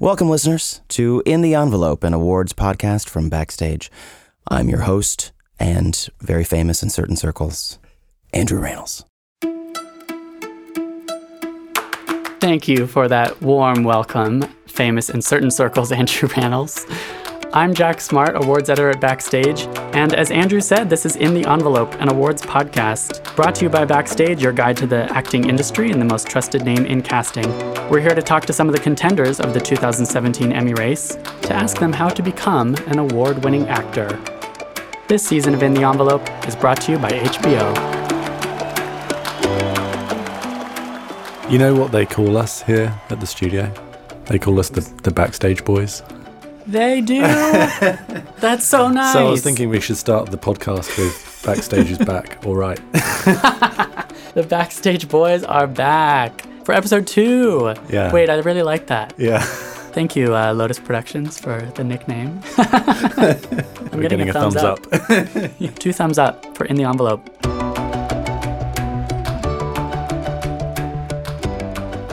[0.00, 3.90] Welcome, listeners, to In the Envelope, an awards podcast from Backstage.
[4.46, 7.80] I'm your host and very famous in certain circles,
[8.32, 9.04] Andrew Rannells.
[12.40, 16.86] Thank you for that warm welcome, famous in certain circles, Andrew Rannells.
[17.54, 19.62] I'm Jack Smart, awards editor at Backstage,
[19.94, 23.70] and as Andrew said, this is In the Envelope, an awards podcast brought to you
[23.70, 27.48] by Backstage, your guide to the acting industry and the most trusted name in casting.
[27.88, 31.54] We're here to talk to some of the contenders of the 2017 Emmy race to
[31.54, 34.20] ask them how to become an award winning actor.
[35.08, 37.98] This season of In the Envelope is brought to you by HBO.
[41.50, 43.72] You know what they call us here at the studio?
[44.26, 46.02] They call us the, the backstage boys.
[46.68, 47.20] They do.
[48.40, 49.14] That's so nice.
[49.14, 52.44] So I was thinking we should start the podcast with Backstage is back.
[52.44, 52.76] All right.
[52.92, 57.74] the Backstage Boys are back for episode two.
[57.88, 58.12] Yeah.
[58.12, 59.14] Wait, I really like that.
[59.16, 59.40] Yeah.
[59.40, 62.42] Thank you, uh, Lotus Productions, for the nickname.
[62.58, 64.82] I'm We're getting, a, thumbs, up.
[65.78, 67.24] Two thumbs up for In the Envelope.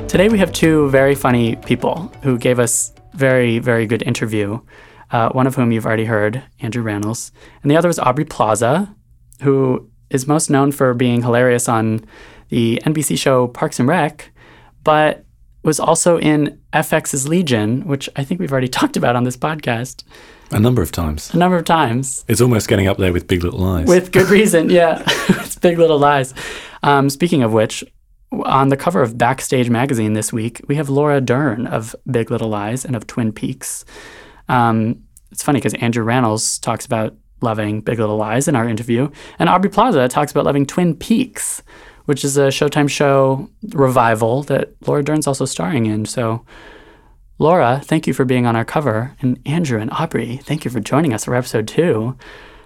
[0.07, 4.59] Today we have two very funny people who gave us very, very good interview.
[5.11, 8.93] Uh, one of whom you've already heard, Andrew Rannells, and the other was Aubrey Plaza,
[9.41, 12.03] who is most known for being hilarious on
[12.49, 14.31] the NBC show Parks and Rec,
[14.83, 15.23] but
[15.63, 20.03] was also in FX's Legion, which I think we've already talked about on this podcast
[20.51, 21.33] a number of times.
[21.33, 22.23] A number of times.
[22.27, 23.87] It's almost getting up there with Big Little Lies.
[23.87, 25.01] With good reason, yeah.
[25.29, 26.33] it's Big Little Lies.
[26.83, 27.83] Um, speaking of which,
[28.43, 32.49] on the cover of Backstage magazine this week, we have Laura Dern of Big Little
[32.49, 33.85] Lies and of Twin Peaks.
[34.49, 39.09] Um, it's funny because Andrew Rannells talks about loving Big Little Lies in our interview,
[39.39, 41.61] and Aubrey Plaza talks about loving Twin Peaks,
[42.05, 46.05] which is a Showtime show revival that Laura Dern's also starring in.
[46.05, 46.45] So,
[47.37, 50.79] Laura, thank you for being on our cover, and Andrew and Aubrey, thank you for
[50.79, 52.17] joining us for episode two.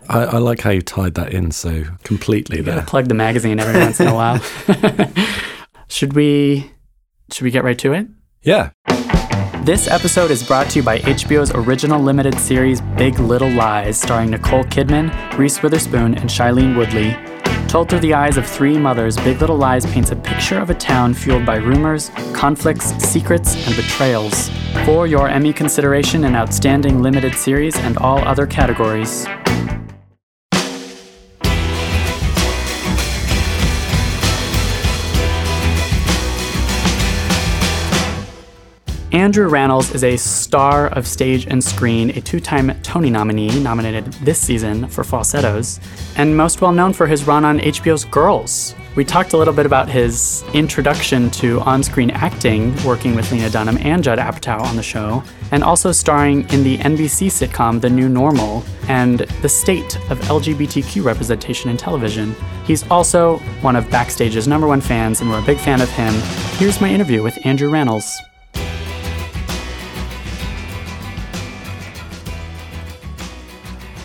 [0.08, 2.82] I, I like how you tied that in so completely you there.
[2.84, 4.42] Plug the magazine every once in a while.
[5.90, 6.72] should we?
[7.32, 8.08] Should we get right to it?
[8.44, 8.72] Yeah.
[9.64, 14.30] This episode is brought to you by HBO's original limited series Big Little Lies, starring
[14.32, 17.16] Nicole Kidman, Reese Witherspoon, and Shailene Woodley.
[17.68, 20.74] Told through the eyes of three mothers, Big Little Lies paints a picture of a
[20.74, 24.50] town fueled by rumors, conflicts, secrets, and betrayals.
[24.86, 29.26] For your Emmy consideration in Outstanding Limited Series and all other categories,
[39.12, 44.06] Andrew Rannells is a star of stage and screen, a two time Tony nominee, nominated
[44.24, 45.80] this season for Falsettos,
[46.16, 48.76] and most well known for his run on HBO's Girls.
[48.96, 53.50] We talked a little bit about his introduction to on screen acting, working with Lena
[53.50, 57.90] Dunham and Judd Apatow on the show, and also starring in the NBC sitcom The
[57.90, 62.36] New Normal and the state of LGBTQ representation in television.
[62.64, 66.14] He's also one of Backstage's number one fans, and we're a big fan of him.
[66.60, 68.06] Here's my interview with Andrew Rannells.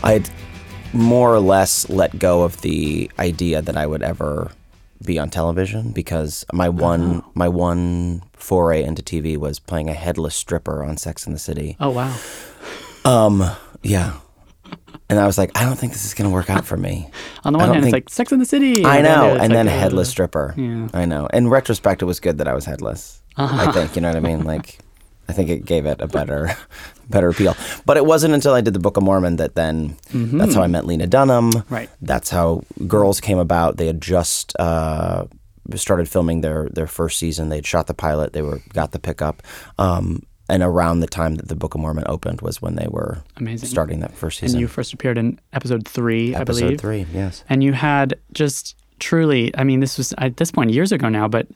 [0.05, 0.31] I'd
[0.93, 4.53] more or less let go of the idea that I would ever
[5.05, 7.31] be on television because my one oh.
[7.35, 11.77] my one foray into TV was playing a headless stripper on Sex in the City.
[11.81, 12.17] Oh wow.
[13.05, 13.51] Um
[13.83, 14.19] yeah.
[15.11, 17.11] And I was like, I don't think this is going to work out for me.
[17.45, 17.89] on the one hand, think...
[17.89, 18.87] it's like Sex in the City.
[18.87, 20.55] I know, and, and then like, headless uh, stripper.
[20.57, 20.89] Yeah.
[20.95, 21.27] I know.
[21.27, 23.21] In retrospect, it was good that I was headless.
[23.37, 23.69] Uh-huh.
[23.69, 24.45] I think you know what I mean.
[24.45, 24.79] Like,
[25.29, 26.57] I think it gave it a better
[27.11, 27.57] better appeal.
[27.87, 30.39] But it wasn't until I did the Book of Mormon that then mm-hmm.
[30.39, 31.51] that's how I met Lena Dunham.
[31.69, 31.91] Right.
[32.03, 33.77] That's how Girls came about.
[33.77, 35.27] They had just uh,
[35.77, 37.49] started filming their their first season.
[37.49, 38.33] They had shot the pilot.
[38.33, 39.43] They were got the pickup.
[39.79, 43.23] Um, and around the time that the Book of Mormon opened was when they were
[43.39, 43.69] Amazing.
[43.69, 44.57] starting that first season.
[44.57, 46.65] And you first appeared in episode three, episode I believe.
[46.65, 47.45] Episode three, yes.
[47.49, 51.29] And you had just truly, I mean, this was at this point years ago now,
[51.29, 51.47] but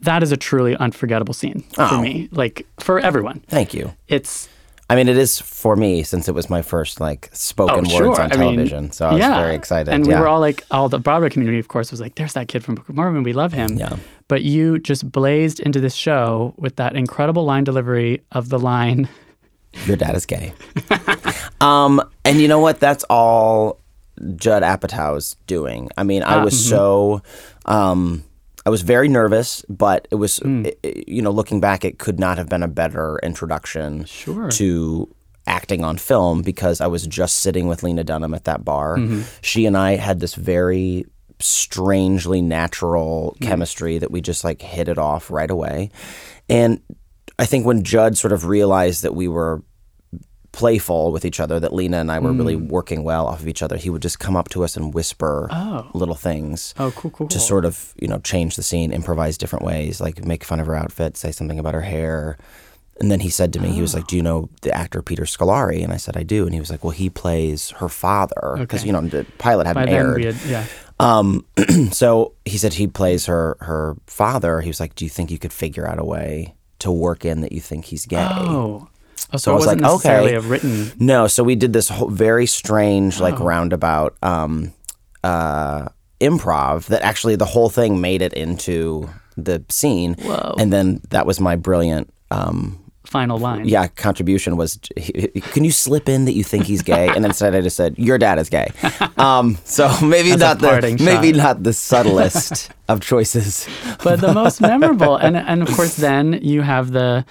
[0.00, 1.88] that is a truly unforgettable scene oh.
[1.88, 3.40] for me, like for everyone.
[3.48, 3.92] Thank you.
[4.08, 4.48] It's.
[4.90, 8.08] I mean, it is for me since it was my first like spoken oh, sure.
[8.08, 8.78] words on television.
[8.78, 9.40] I mean, so I was yeah.
[9.40, 9.92] very excited.
[9.92, 10.16] And yeah.
[10.16, 12.62] we were all like, all the Broadway community, of course, was like, "There's that kid
[12.62, 13.22] from Book of Mormon.
[13.22, 13.96] We love him." Yeah.
[14.28, 19.08] But you just blazed into this show with that incredible line delivery of the line.
[19.86, 20.52] Your dad is gay.
[21.60, 22.78] um, and you know what?
[22.78, 23.80] That's all
[24.36, 25.88] Judd Apatow's doing.
[25.96, 26.70] I mean, I uh, was mm-hmm.
[26.70, 27.22] so.
[27.64, 28.24] Um,
[28.66, 30.72] I was very nervous, but it was, mm.
[30.82, 34.50] it, you know, looking back, it could not have been a better introduction sure.
[34.52, 35.14] to
[35.46, 38.96] acting on film because I was just sitting with Lena Dunham at that bar.
[38.96, 39.22] Mm-hmm.
[39.42, 41.04] She and I had this very
[41.40, 43.46] strangely natural mm.
[43.46, 45.90] chemistry that we just like hit it off right away.
[46.48, 46.80] And
[47.38, 49.62] I think when Judd sort of realized that we were
[50.54, 52.68] playful with each other, that Lena and I were really Mm.
[52.68, 55.48] working well off of each other, he would just come up to us and whisper
[55.50, 55.86] Oh.
[55.94, 59.64] little things Oh, cool, cool, to sort of, you know, change the scene, improvise different
[59.64, 62.38] ways, like make fun of her outfit, say something about her hair.
[63.00, 65.24] And then he said to me, he was like, Do you know the actor Peter
[65.24, 65.82] Scolari?
[65.82, 66.44] And I said, I do.
[66.46, 68.54] And he was like, Well, he plays her father.
[68.56, 68.86] Because, Okay.
[68.86, 70.24] you know, the pilot hadn't then aired.
[70.24, 70.64] had, yeah.
[71.00, 71.44] Um,
[71.90, 74.60] so he said he plays her her father.
[74.60, 77.40] He was like, "Do you think you could figure out a way to work in
[77.40, 78.86] that you think he's gay?" Oh.
[79.32, 80.46] Oh, so, So it I was wasn't like, necessarily okay.
[80.46, 80.92] a written.
[80.98, 83.44] No, so we did this whole very strange, like Oh.
[83.44, 84.72] roundabout um,
[85.22, 85.88] uh,
[86.20, 90.14] improv that actually the whole thing made it into the scene.
[90.14, 90.54] Whoa.
[90.58, 92.10] And then that was my brilliant.
[92.30, 93.66] Um, Final line.
[93.68, 94.78] yeah, contribution was.
[95.52, 97.06] Can you slip in that you think he's gay?
[97.08, 98.68] And instead, I just said, "Your dad is gay."
[99.18, 101.42] Um, so maybe a not the maybe shot.
[101.42, 103.68] not the subtlest of choices.
[104.02, 105.16] but the most memorable.
[105.16, 107.24] And and of course, then you have the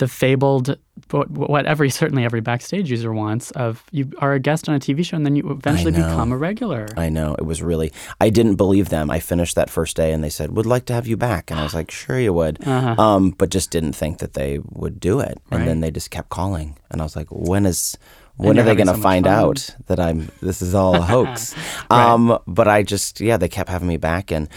[0.00, 0.76] the fabled
[1.12, 4.78] what, what every certainly every backstage user wants of you are a guest on a
[4.80, 6.86] TV show and then you eventually become a regular.
[6.96, 7.92] I know it was really.
[8.20, 9.10] I didn't believe them.
[9.10, 11.60] I finished that first day, and they said, "Would like to have you back," and
[11.60, 13.00] I was like, "Sure, you would," Uh-huh.
[13.00, 15.38] um, but just didn't think that they would do it.
[15.50, 15.66] And Right.
[15.66, 17.96] then they just kept calling, and I was like, "When is?"
[18.36, 19.34] When you're they going to so find fun.
[19.34, 20.30] out that I'm?
[20.40, 21.54] This is all a hoax.
[21.90, 24.48] um, but I just, yeah, they kept having me back, and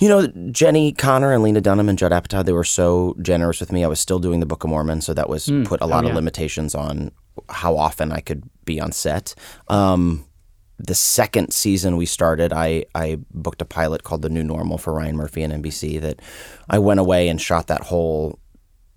[0.00, 3.70] you know, Jenni Konner and Lena Dunham and Judd Apatow, they were so generous with
[3.70, 3.84] me.
[3.84, 6.08] I was still doing the Book of Mormon, so that was put a lot Oh,
[6.08, 6.16] of yeah.
[6.16, 7.12] limitations on
[7.48, 9.34] how often I could be on set.
[9.68, 10.24] Um,
[10.78, 14.94] the second season we started, I, I booked a pilot called The New Normal for
[14.94, 16.20] Ryan Murphy and NBC that
[16.70, 18.38] I went away and shot that whole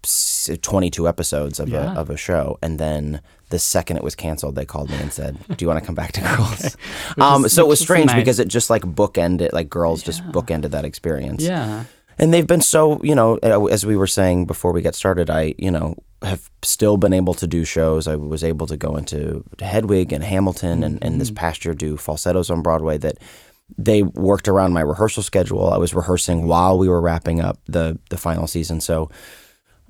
[0.03, 1.94] 22 episodes of, Yeah.
[1.94, 2.57] a, of a show.
[2.61, 5.79] And then the second it was canceled, they called me and said, Do you want
[5.79, 6.77] to come back to Girls?
[7.17, 8.15] um, is- so it was strange nice.
[8.17, 11.44] because it just like bookended, like Girls just bookended that experience.
[11.44, 11.85] Yeah.
[12.19, 15.29] And they've been so, you know, uh, as we were saying before we get started,
[15.31, 18.07] I, you know, have still been able to do shows.
[18.07, 21.97] I was able to go into Hedwig and Hamilton and, and this past year do
[21.97, 23.17] falsettos on Broadway that
[23.77, 25.73] they worked around my rehearsal schedule.
[25.73, 28.79] I was rehearsing while we were wrapping up the the final season.
[28.79, 29.09] So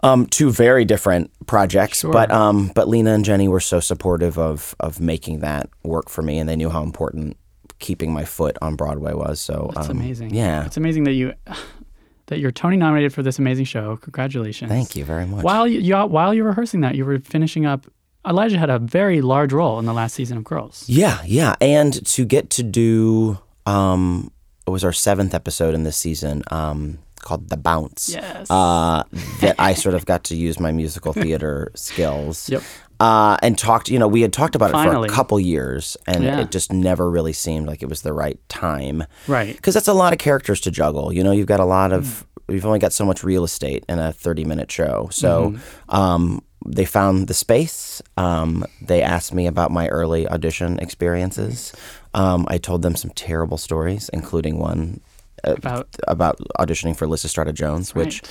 [0.03, 2.11] um, two very different projects, Sure.
[2.11, 6.21] but um, but Lena and Jenny were so supportive of of making that work for
[6.21, 7.38] me, and they knew how important
[7.79, 9.41] keeping my foot on Broadway was.
[9.41, 10.33] So That's um, amazing.
[10.33, 11.33] Yeah, It's amazing that you
[12.27, 13.97] that you're Tony nominated for this amazing show.
[13.97, 14.69] Congratulations.
[14.69, 15.44] thank you very much.
[15.44, 17.85] While you, you while you were rehearsing that, you were finishing up.
[18.25, 20.85] Elijah had a very large role in the last season of Girls.
[20.88, 24.31] Yeah, yeah, and to get to do um,
[24.65, 28.10] it was our seventh episode in this season um, called The Bounce.
[28.14, 28.50] Yes.
[28.52, 29.04] Uh,
[29.42, 32.50] that I sort of got to use my musical theater skills.
[32.50, 32.62] Yep.
[33.00, 36.24] Uh, and talked, you know, we had talked about it for a couple years, and
[36.24, 36.40] Yeah.
[36.42, 39.04] it just never really seemed like it was the right time.
[39.28, 39.56] Right.
[39.56, 41.12] Because that's a lot of characters to juggle.
[41.12, 42.54] You know, you've got a lot of, Mm.
[42.54, 45.10] you've only got so much real estate in a 30 minute show.
[45.12, 45.96] So Mm-hmm.
[45.96, 48.02] um, they found the space.
[48.16, 51.74] Um, they asked me about my early audition experiences.
[52.14, 55.02] Um, I told them some terrible stories, including one
[55.44, 58.22] About about auditioning for Lysistrata Jones, which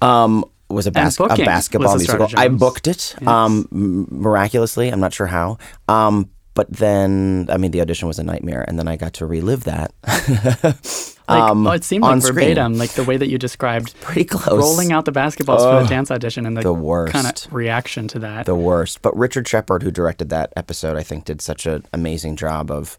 [0.00, 2.38] um, was a, bas- a basketball Lysistrata musical.
[2.38, 4.88] I booked it um, miraculously.
[4.88, 5.58] I'm not sure how.
[5.88, 9.26] Um, but then, I mean, the audition was a nightmare, and then I got to
[9.26, 9.92] relive that.
[11.28, 12.78] Like, um, well, it seemed like screen.
[12.78, 14.60] like the way that you described Pretty close.
[14.60, 17.12] rolling out the basketballs for the dance audition and the, the worst.
[17.12, 18.46] kind of reaction to that.
[18.46, 19.02] the worst.
[19.02, 22.96] But Richard Shepard, who directed that episode, I think did such an amazing job of,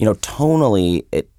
[0.00, 1.29] you know, tonally it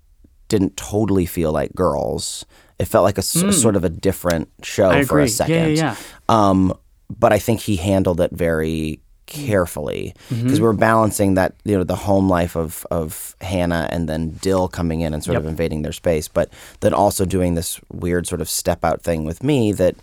[0.51, 2.45] didn't totally feel like Girls.
[2.77, 5.55] It felt like a sort of a different show for a second.
[5.55, 5.95] Yeah, yeah, yeah.
[6.29, 6.73] Um,
[7.09, 10.43] but I think he handled it very carefully Mm-hmm.
[10.43, 14.67] because we're balancing that you know the home life of of Hannah and then Dill
[14.67, 16.49] coming in and sort of invading their space, but
[16.81, 19.95] then also doing this weird sort of step out thing with me that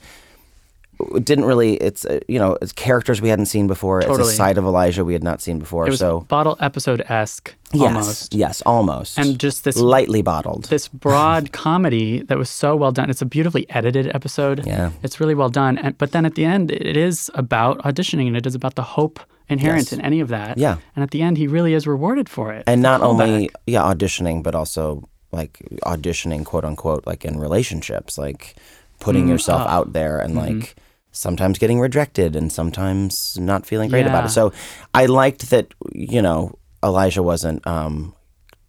[1.22, 4.58] didn't really it's uh, you know it's characters we hadn't seen before it's a side
[4.58, 8.34] of elijah we had not seen before It was so bottle episode esque yes almost.
[8.34, 13.10] yes almost And just this lightly bottled this broad comedy that was so well done.
[13.10, 14.66] It's a beautifully edited episode.
[14.66, 14.90] Yeah.
[15.04, 15.76] It's really well done.
[15.78, 18.82] And, but then at the end, it is about auditioning and it is about the
[18.96, 19.92] hope inherent Yes.
[19.92, 20.56] in any of that.
[20.58, 20.76] Yeah.
[20.96, 22.64] And at the end, he really is rewarded for it.
[22.66, 25.52] and not only yeah auditioning but also like
[25.84, 28.56] auditioning quote unquote like in relationships like
[29.00, 29.76] putting Mm, yourself oh.
[29.76, 30.74] out there and like
[31.18, 34.52] sometimes getting rejected and sometimes not feeling great about it so
[34.94, 36.40] i liked that you know
[36.84, 38.14] elijah wasn't um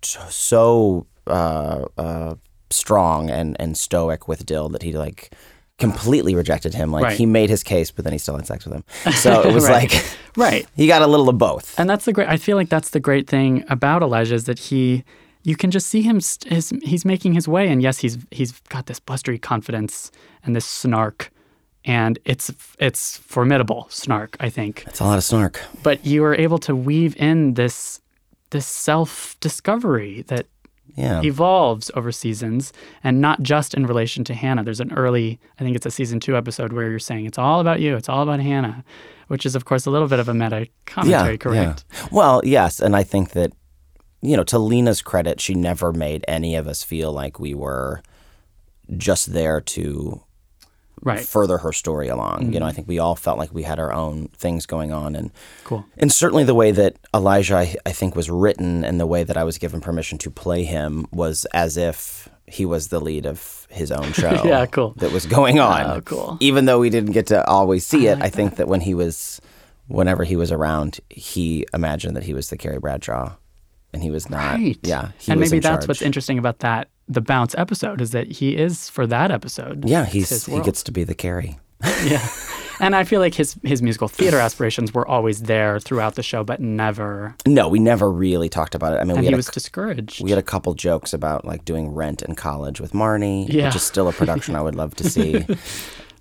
[0.02, 2.34] t- so uh uh
[2.72, 5.32] strong and and stoic with dill that he like
[5.78, 7.18] completely rejected him like Right.
[7.18, 9.66] he made his case but then he still had sex with him so it was
[9.70, 9.92] Right.
[9.94, 10.04] like
[10.36, 10.68] Right.
[10.76, 12.28] he got a little of both And that's the great.
[12.30, 15.04] I feel like that's the great thing about Elijah is that he,
[15.44, 16.20] you can just see him.
[16.22, 20.12] st- His, he's making his way, and yes, he's he's got this blustery confidence
[20.44, 21.32] and this snark,
[21.90, 24.84] and it's it's formidable snark, I think.
[24.88, 25.60] It's a lot of snark.
[25.84, 28.00] But you were able to weave in this
[28.52, 30.46] this self discovery that
[30.96, 31.22] Yeah.
[31.24, 34.64] evolves over seasons and not just in relation to Hannah.
[34.64, 37.60] There's an early, I think it's a season two episode where you're saying it's all
[37.62, 38.84] about you, it's all about Hannah,
[39.28, 41.86] which is of course a little bit of a meta commentary, correct?
[41.94, 42.08] Yeah.
[42.12, 43.52] Well, yes, and I think that
[44.22, 48.02] you know, to Lena's credit, she never made any of us feel like we were
[48.98, 50.22] just there to
[51.02, 51.20] Right.
[51.20, 52.54] further her story along.
[52.54, 52.76] You know, I mm-hmm.
[52.76, 55.32] think we all felt like we had our own things going on, and
[55.64, 55.86] Cool.
[55.98, 59.38] and certainly the way that Elijah, I, I think, was written, and the way that
[59.38, 63.68] I was given permission to play him was as if he was the lead of
[63.70, 64.44] his own show.
[64.44, 64.94] Yeah, cool.
[64.98, 65.86] That was going oh, on.
[65.86, 66.38] Oh, cool.
[66.40, 69.40] Even though we didn't get to always see it, I think that when he was,
[69.88, 73.36] whenever he was around, he imagined that he was the Carrie Bradshaw,
[73.94, 74.56] and he was not.
[74.56, 74.78] Right.
[74.84, 78.56] Yeah, he and maybe that's what's interesting about that the bounce episode is that he
[78.56, 79.84] is for that episode.
[79.90, 81.60] Yeah, he's he gets to be the Carrie.
[82.04, 82.26] yeah.
[82.82, 86.46] And I feel like his his musical theater aspirations were always there throughout the show,
[86.46, 87.36] but never.
[87.46, 89.02] No, we never really talked about it.
[89.02, 90.24] I mean, And we he was a, discouraged.
[90.24, 93.66] we had a couple jokes about like doing Rent in college with Marnie, Yeah.
[93.66, 95.46] which is still a production I would love to see.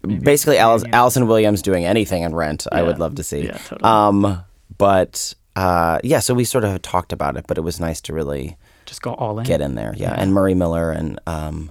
[0.02, 3.46] Basically, Alice, Allison Williams doing anything in Rent, I would love to see.
[3.46, 3.80] Yeah, totally.
[3.88, 4.42] Um,
[4.78, 8.12] but uh, yeah, so we sort of talked about it, but it was nice to
[8.12, 8.56] really
[8.88, 9.44] Just go all in.
[9.44, 9.94] get in there.
[9.96, 11.70] Yeah, and Murray Miller and um,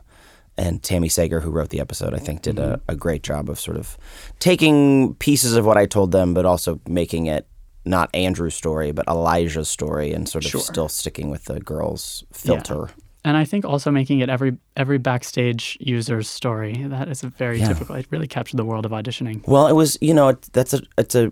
[0.57, 3.59] and Tami Sagher, who wrote the episode, I think did a, a great job of
[3.59, 3.97] sort of
[4.39, 7.47] taking pieces of what I told them, but also making it
[7.85, 10.61] not Andrew's story, but Elijah's story, and sort of Sure.
[10.61, 12.89] still sticking with the girl's filter.
[13.25, 16.73] And I think also making it every every backstage user's story.
[16.87, 17.69] That is a very Yeah.
[17.69, 17.95] typical.
[17.95, 19.45] It really captured the world of auditioning.
[19.47, 21.31] Well, it was you know it, that's a it's a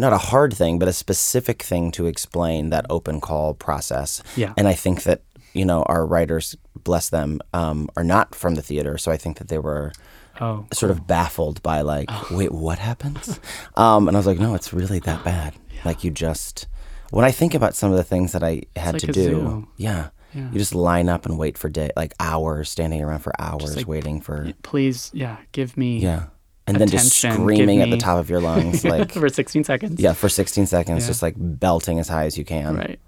[0.00, 4.22] not a hard thing, but a specific thing to explain that open call process.
[4.36, 4.52] Yeah.
[4.56, 5.22] and I think that
[5.54, 9.38] you know our writers, bless them, um, are not from the theater, so I think
[9.38, 9.92] that they were.
[10.40, 13.40] Oh, sort of baffled by like, wait, what happens?
[13.76, 15.52] Um, and I was like, no, it's really that bad.
[15.84, 16.68] Like you just,
[17.10, 20.10] when I think about some of the things that I had like to do, yeah,
[20.32, 20.48] Yeah.
[20.52, 23.88] you just line up and wait for day, like hours, standing around for hours, like-
[23.88, 26.26] waiting for, please, yeah, give me yeah,
[26.68, 30.00] and then just screaming at the top of your lungs, like, for 16 seconds.
[30.00, 31.08] yeah, for 16 seconds, Yeah.
[31.08, 32.76] just like belting as high as you can.
[32.76, 33.00] Right.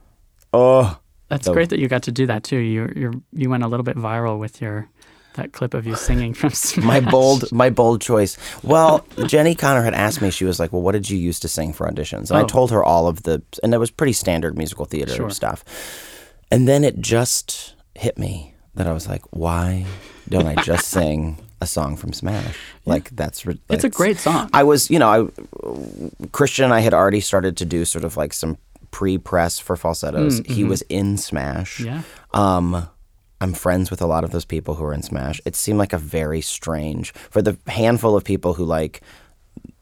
[0.52, 0.99] Oh,
[1.29, 2.57] That's So- great that you got to do that too.
[2.59, 4.88] You you you went a little bit viral with your
[5.35, 6.85] that clip of you singing from Smash.
[6.85, 8.37] my bold my bold choice.
[8.64, 9.00] Well,
[9.31, 10.31] Jenni Konner had asked me.
[10.33, 12.47] She was like, "Well, what did you use to sing for auditions?" And I Oh.
[12.47, 15.31] told her all of the, and it was pretty standard musical theater Sure.
[15.31, 15.62] stuff.
[16.50, 19.87] And then it just hit me that I was like, "Why
[20.29, 24.50] don't I just sing a song from Smash?" Like that's re- It's a great song.
[24.52, 25.31] I was, you know,
[25.62, 28.59] I, Christian and I had already started to do sort of like some
[28.90, 30.40] pre-press for falsettos.
[30.47, 31.79] He was in Smash.
[31.79, 32.02] Mm, yeah.
[32.33, 32.88] Um,
[33.40, 35.40] I'm friends with a lot of those people who are in Smash.
[35.45, 39.00] It seemed like a very strange for the handful of people who like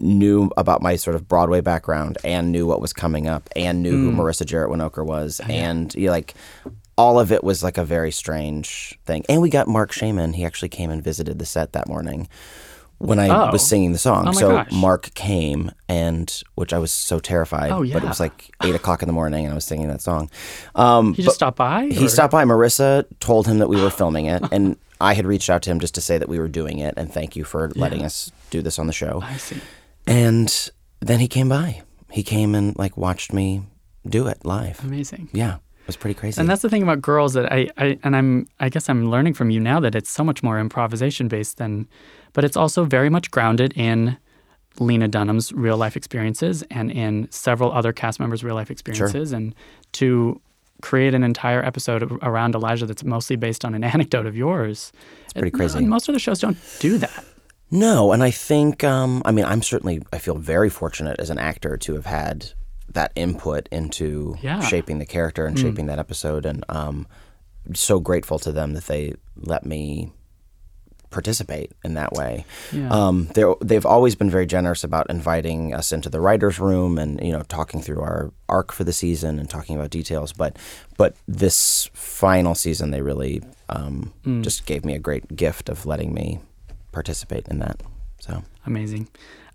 [0.00, 3.96] knew about my sort of Broadway background and knew what was coming up and knew
[3.96, 6.34] who Marissa Jarrett Winokur was and you know, like
[6.98, 9.24] all of it was like a very strange thing.
[9.28, 10.34] And we got Marc Shaiman.
[10.34, 12.28] He actually came and visited the set that morning
[12.98, 13.52] when I Oh.
[13.52, 14.26] was singing the song.
[14.28, 14.72] Oh so gosh.
[14.72, 17.70] Mark came and which I was so terrified.
[17.70, 17.94] Oh, yeah.
[17.94, 20.28] But it was like eight o'clock in the morning and I was singing that song.
[20.74, 21.86] Um, He just stopped by.
[21.86, 22.44] he stopped by.
[22.44, 25.78] Marissa told him that we were filming it, and I had reached out to him
[25.78, 28.60] just to say that we were doing it and thank you for letting us do
[28.60, 29.20] this on the show.
[29.22, 29.58] I see.
[30.08, 31.82] And then he came by.
[32.10, 33.62] He came and like watched me
[34.04, 34.82] do it live.
[34.82, 35.28] Amazing.
[35.32, 35.58] Yeah,
[35.88, 36.40] was pretty crazy.
[36.40, 39.34] And that's the thing about girls that I, I and I'm I guess I'm learning
[39.34, 41.88] from you now that it's so much more improvisation based than
[42.32, 44.16] but it's also very much grounded in
[44.78, 49.54] Lena Dunham's real life experiences and in several other cast members' real life experiences and
[49.92, 50.40] to
[50.82, 54.92] create an entire episode around Elijah that's mostly based on an anecdote of yours.
[55.24, 55.80] It's pretty crazy.
[55.84, 57.24] most of the shows don't do that.
[57.70, 61.38] No, and I think um, I mean I'm certainly I feel very fortunate as an
[61.38, 62.52] actor to have had
[62.98, 64.60] that input into Yeah.
[64.60, 67.06] shaping the character and shaping that episode, and um,
[67.74, 70.12] so grateful to them that they let me
[71.10, 72.44] participate in that way.
[72.70, 72.88] Yeah.
[72.90, 73.30] Um,
[73.62, 77.42] they've always been very generous about inviting us into the writers' room and you know
[77.42, 80.32] talking through our arc for the season and talking about details.
[80.32, 80.56] But
[80.98, 84.12] but this final season, they really um,
[84.42, 86.40] just gave me a great gift of letting me
[86.92, 87.82] participate in that.
[88.20, 89.08] So Amazing.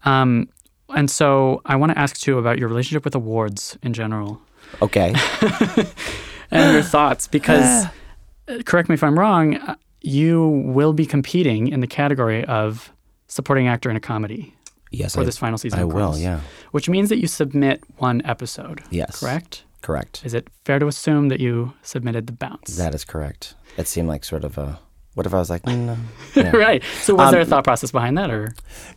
[0.06, 0.50] Um,
[0.90, 4.42] and so I want to ask too about your relationship with awards in general.
[4.82, 5.14] okay,
[6.52, 7.86] and your thoughts because
[8.48, 12.92] uh, correct me if i'm wrong uh, you will be competing in the category of
[13.28, 14.54] supporting actor in a comedy
[14.92, 15.96] yes, for I, this final season I of will.
[16.12, 19.20] Girls, Yeah, which means that you submit one episode Yes.
[19.20, 20.22] correct correct.
[20.26, 23.56] is it fair to assume that you submitted the bounce That is correct.
[23.78, 24.80] It seemed like sort of a
[25.16, 25.98] What if I was like, mm, no?
[26.36, 26.56] Yeah.
[26.56, 26.84] right.
[27.04, 28.54] So was Um, there a thought process behind that, or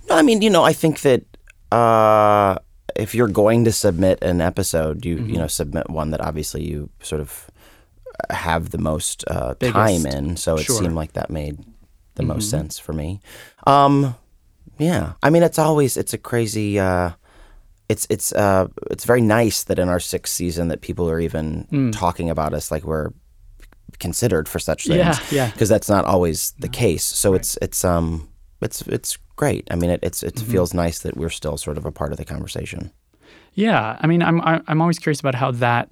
[0.09, 1.23] No, I mean, you know, I think that
[1.73, 2.56] uh,
[2.94, 5.30] if you're going to submit an episode, you Mm-hmm.
[5.30, 7.50] you know submit one that obviously you sort of
[8.30, 10.37] have the most uh, time in.
[10.37, 10.76] So it Sure.
[10.76, 10.85] Mm-hmm.
[10.85, 11.58] seemed like that made
[12.14, 13.20] the most sense for me.
[13.66, 14.14] Um,
[14.78, 16.78] yeah, I mean, it's always it's a crazy.
[16.78, 17.11] Uh,
[17.88, 21.66] it's it's uh, it's very nice that in our sixth season that people are even
[21.73, 21.92] Mm.
[21.92, 23.11] talking about us like we're
[23.99, 25.50] considered for such things yeah, yeah.
[25.52, 27.04] because that's not always the case.
[27.04, 28.28] So it's it's um
[28.60, 29.66] it's it's great.
[29.70, 30.50] I mean, it it's it Mm-hmm.
[30.52, 32.90] feels nice that we're still sort of a part of the conversation.
[33.54, 35.88] Yeah, I mean, I'm I'm always curious about how that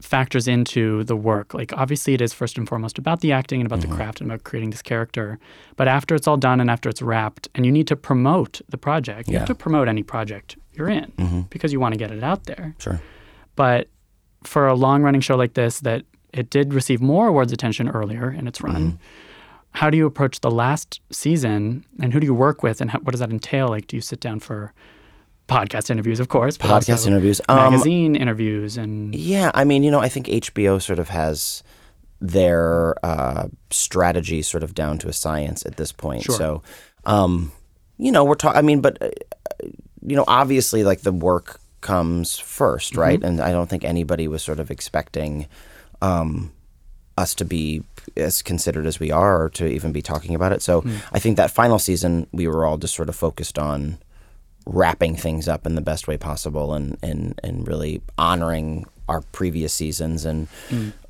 [0.00, 1.54] factors into the work.
[1.54, 3.90] Like, obviously, it is first and foremost about the acting and about Mm-hmm.
[3.90, 5.38] the craft and about creating this character.
[5.76, 8.78] But after it's all done and after it's wrapped, and you need to promote the
[8.78, 9.40] project, you Yeah.
[9.40, 11.40] have to promote any project you're in Mm-hmm.
[11.50, 12.74] because you want to get it out there.
[12.78, 13.00] Sure.
[13.56, 13.88] But
[14.44, 18.30] for a long running show like this, that it did receive more awards attention earlier
[18.30, 18.98] in its run.
[19.72, 19.78] Mm-hmm.
[19.78, 22.98] How do you approach the last season, and who do you work with, and how,
[23.00, 23.68] what does that entail?
[23.68, 24.72] Like, do you sit down for
[25.48, 27.40] podcast interviews, of course, Podcast interviews.
[27.48, 31.62] Um, magazine interviews, and Yeah, I mean, you know, I think HBO sort of has
[32.20, 36.24] their uh, strategy sort of down to a science at this point.
[36.24, 36.36] Sure.
[36.36, 36.62] So,
[37.04, 37.52] um,
[37.96, 38.58] you know, we're talking.
[38.58, 39.08] I mean, but uh,
[40.02, 43.00] you know, obviously, like the work comes 1st Mm-hmm.
[43.00, 43.22] right?
[43.22, 45.46] And I don't think anybody was sort of expecting
[46.02, 46.52] um,
[47.16, 47.82] us to be
[48.16, 50.62] as considered as we are, to even be talking about it.
[50.62, 51.00] So, Mm.
[51.12, 53.98] I think that final season, we were all just sort of focused on
[54.66, 59.72] wrapping things up in the best way possible and and and really honoring our previous
[59.72, 60.46] seasons and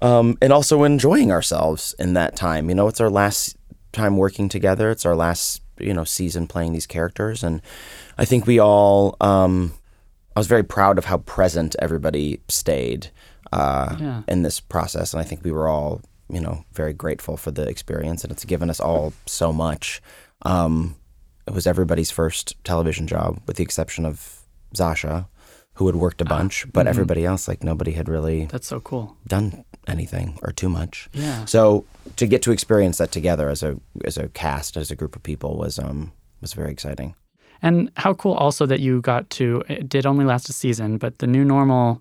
[0.02, 2.68] um, and also enjoying ourselves in that time.
[2.68, 3.56] You know, it's our last
[3.92, 4.90] time working together.
[4.90, 7.60] It's our last you know season playing these characters, and
[8.16, 9.16] I think we all.
[9.20, 9.72] Um,
[10.36, 13.08] I was very proud of how present everybody stayed
[13.52, 14.22] uh, Yeah.
[14.28, 17.68] in this process, and I think we were all you know very grateful for the
[17.68, 20.00] experience, and it's given us all so much.
[20.42, 20.96] Um,
[21.46, 24.42] it was everybody's first television job, with the exception of
[24.74, 25.26] Zosia,
[25.74, 29.16] who had worked a bunch, but everybody else, like nobody had really that's so cool.
[29.26, 31.08] done anything or too much.
[31.12, 31.44] Yeah.
[31.46, 31.84] So
[32.16, 35.22] to get to experience that together as a as a cast, as a group of
[35.22, 37.14] people, was um was very exciting.
[37.62, 41.18] And how cool also that you got to, it did only last a season, but
[41.18, 42.00] the new normal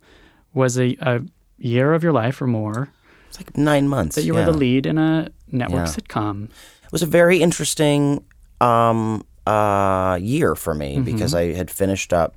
[0.54, 1.22] was a, a
[1.58, 2.90] year of your life or more
[3.40, 4.16] It's like nine months.
[4.16, 4.46] that you yeah.
[4.46, 5.94] were the lead in a network Yeah.
[5.94, 6.46] sitcom.
[6.46, 8.24] It was a very interesting
[8.62, 11.04] um, uh, year for me Mm-hmm.
[11.04, 12.36] because I had finished up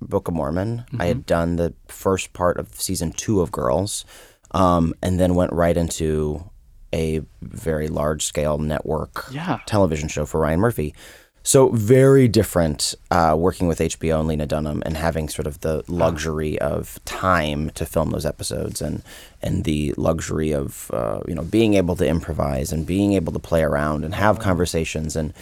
[0.00, 0.84] Book of Mormon.
[0.98, 4.04] I had done the first part of season two of Girls,
[4.52, 6.48] um, and then went right into
[6.94, 9.58] a very large scale network Yeah.
[9.66, 10.94] television show for Ryan Murphy.
[11.42, 15.82] So very different uh, working with HBO and Lena Dunham and having sort of the
[15.88, 19.02] luxury of time to film those episodes and
[19.42, 23.38] and the luxury of uh, you know being able to improvise and being able to
[23.38, 25.32] play around and have conversations and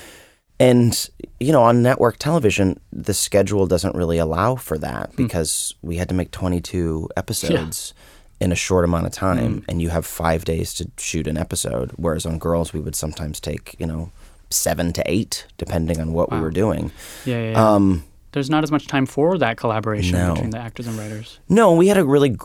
[0.60, 5.96] and you know on network television the schedule doesn't really allow for that because we
[5.96, 7.92] had to make 22 episodes
[8.40, 11.90] in a short amount of time and you have 5 days to shoot an episode
[11.96, 14.10] whereas on girls we would sometimes take you know
[14.50, 16.90] 7 to 8 depending on what we were doing
[17.24, 17.74] Yeah, yeah, yeah.
[17.74, 20.34] um There's not as much time for that collaboration No.
[20.34, 21.40] between the actors and writers.
[21.48, 22.36] No, we had a really g-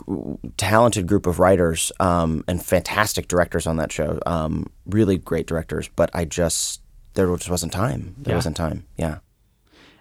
[0.56, 4.18] talented group of writers um, and fantastic directors on that show.
[4.26, 6.80] Um, really great directors, but I just
[7.14, 8.14] there just wasn't time.
[8.18, 8.38] There Yeah.
[8.38, 8.84] wasn't time.
[8.96, 9.18] Yeah.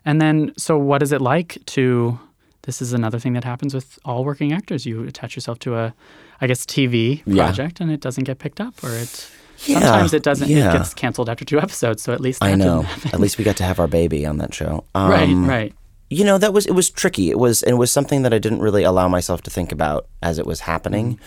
[0.05, 2.17] And then, so what is it like to?
[2.63, 4.85] This is another thing that happens with all working actors.
[4.85, 5.93] You attach yourself to a,
[6.41, 7.43] I guess, TV Yeah.
[7.43, 9.29] project, and it doesn't get picked up, or it.
[9.65, 10.49] Yeah, Sometimes it doesn't.
[10.49, 10.69] yeah.
[10.69, 12.03] It gets canceled after two episodes.
[12.03, 12.85] So at least I know.
[13.13, 14.83] At least we got to have our baby on that show.
[14.93, 15.73] Um, right, right.
[16.09, 17.29] You know, that was it was tricky.
[17.29, 20.37] It was it was something that I didn't really allow myself to think about as
[20.37, 21.19] it was happening.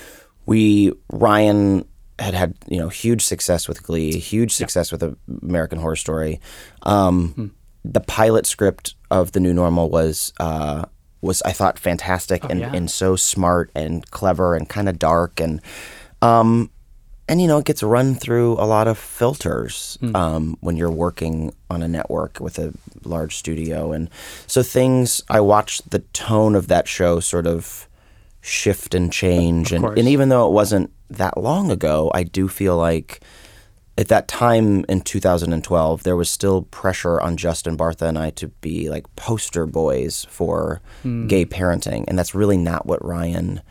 [0.45, 1.87] We Ryan
[2.19, 5.03] had had you know huge success with Glee, huge success with
[5.43, 6.41] American Horror Story.
[6.83, 7.53] Um,
[7.85, 10.85] The pilot script of the new normal was uh,
[11.21, 12.73] was I thought fantastic and, yeah.
[12.75, 15.61] and so smart and clever and kind of dark and
[16.23, 16.71] um,
[17.29, 21.53] and you know it gets run through a lot of filters um, when you're working
[21.71, 22.73] on a network with a
[23.05, 23.93] large studio.
[23.93, 24.09] And
[24.47, 27.89] so things i watched the tone of that show sort of
[28.41, 29.73] shift and change.
[29.73, 33.21] And, and even though it wasn't that long ago i do feel like
[33.99, 38.49] at that time in 2012 there was still pressure on justin bartha and i to
[38.61, 40.81] be like poster boys for
[41.29, 42.05] gay parenting.
[42.09, 43.63] And that's really not what ryan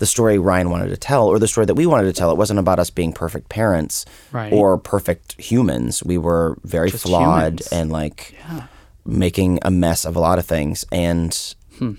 [0.00, 2.36] the story ryan wanted to tell or the story that we wanted to tell it
[2.36, 4.52] wasn't about us being perfect parents Right.
[4.52, 7.68] or perfect humans we were very Just flawed humans.
[7.72, 8.34] and like
[9.04, 11.32] making a mess of a lot of things and
[11.78, 11.92] hmm.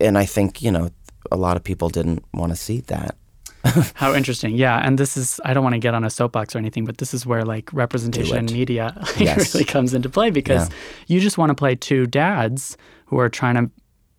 [0.00, 0.90] and i think you know
[1.32, 3.16] a lot of people didn't want to see that
[3.94, 4.54] How interesting.
[4.56, 4.76] Yeah.
[4.86, 7.14] And this is, I don't want to get on a soapbox or anything, but this
[7.14, 9.54] is where like representation in media Yes.
[9.54, 10.76] really comes into play because Yeah.
[11.06, 13.70] you just want to play two dads who are trying to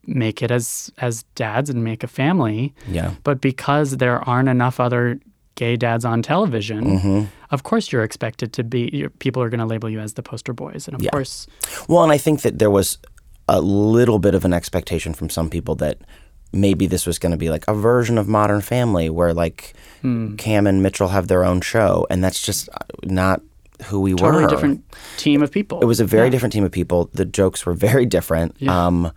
[0.08, 2.74] make it as as dads and make a family.
[2.88, 3.12] Yeah.
[3.24, 5.20] But because there aren't enough other
[5.56, 7.24] gay dads on television, Mm-hmm.
[7.52, 8.90] of course you're expected to be.
[8.94, 11.12] you people are going to label you as the poster boys, and of Yeah.
[11.12, 11.48] course,
[11.88, 12.98] Well, and I think that there was
[13.48, 16.00] a little bit of an expectation from some people that
[16.52, 20.36] maybe this was going to be like a version of Modern Family where like Hmm.
[20.36, 22.70] Cam and Mitchell have their own show, and that's just
[23.04, 23.42] not
[23.86, 24.32] who we totally were.
[24.42, 24.84] Totally different
[25.18, 25.80] team of people.
[25.82, 26.32] It was a very Yeah.
[26.32, 27.10] different team of people.
[27.14, 28.56] The jokes were very different.
[28.60, 28.86] Yeah.
[28.88, 29.12] Um,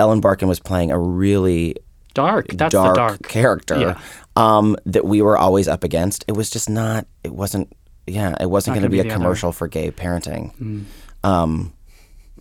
[0.00, 1.76] Ellen Barkin was playing a really
[2.14, 2.48] dark.
[2.48, 3.98] That's dark, dark character Yeah.
[4.34, 6.24] um, that we were always up against.
[6.26, 7.06] It was just not.
[7.22, 7.72] It wasn't.
[8.06, 10.84] Yeah, it wasn't going to be, be a the other- commercial for gay parenting.
[11.22, 11.72] Um,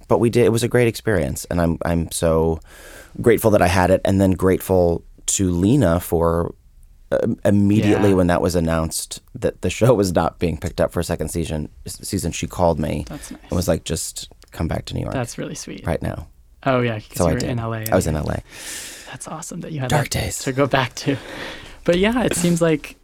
[0.08, 0.46] but we did.
[0.46, 2.60] It was a great experience, and I'm I'm so
[3.22, 5.04] grateful that I had it, and then grateful
[5.38, 6.56] to Lena for.
[7.12, 8.16] Uh, immediately Yeah.
[8.18, 11.30] when that was announced that the show was not being picked up for a second
[11.30, 13.32] season, season she called me nice.
[13.32, 15.84] and was like, "Just come back to New York That's really sweet.
[15.88, 16.28] right now."
[16.66, 17.84] Oh yeah, because So you were in LA.
[17.92, 18.38] I was in LA.
[19.10, 20.40] That's awesome that you had Dark days.
[20.40, 21.18] to go back to.
[21.84, 22.96] But yeah, it seems like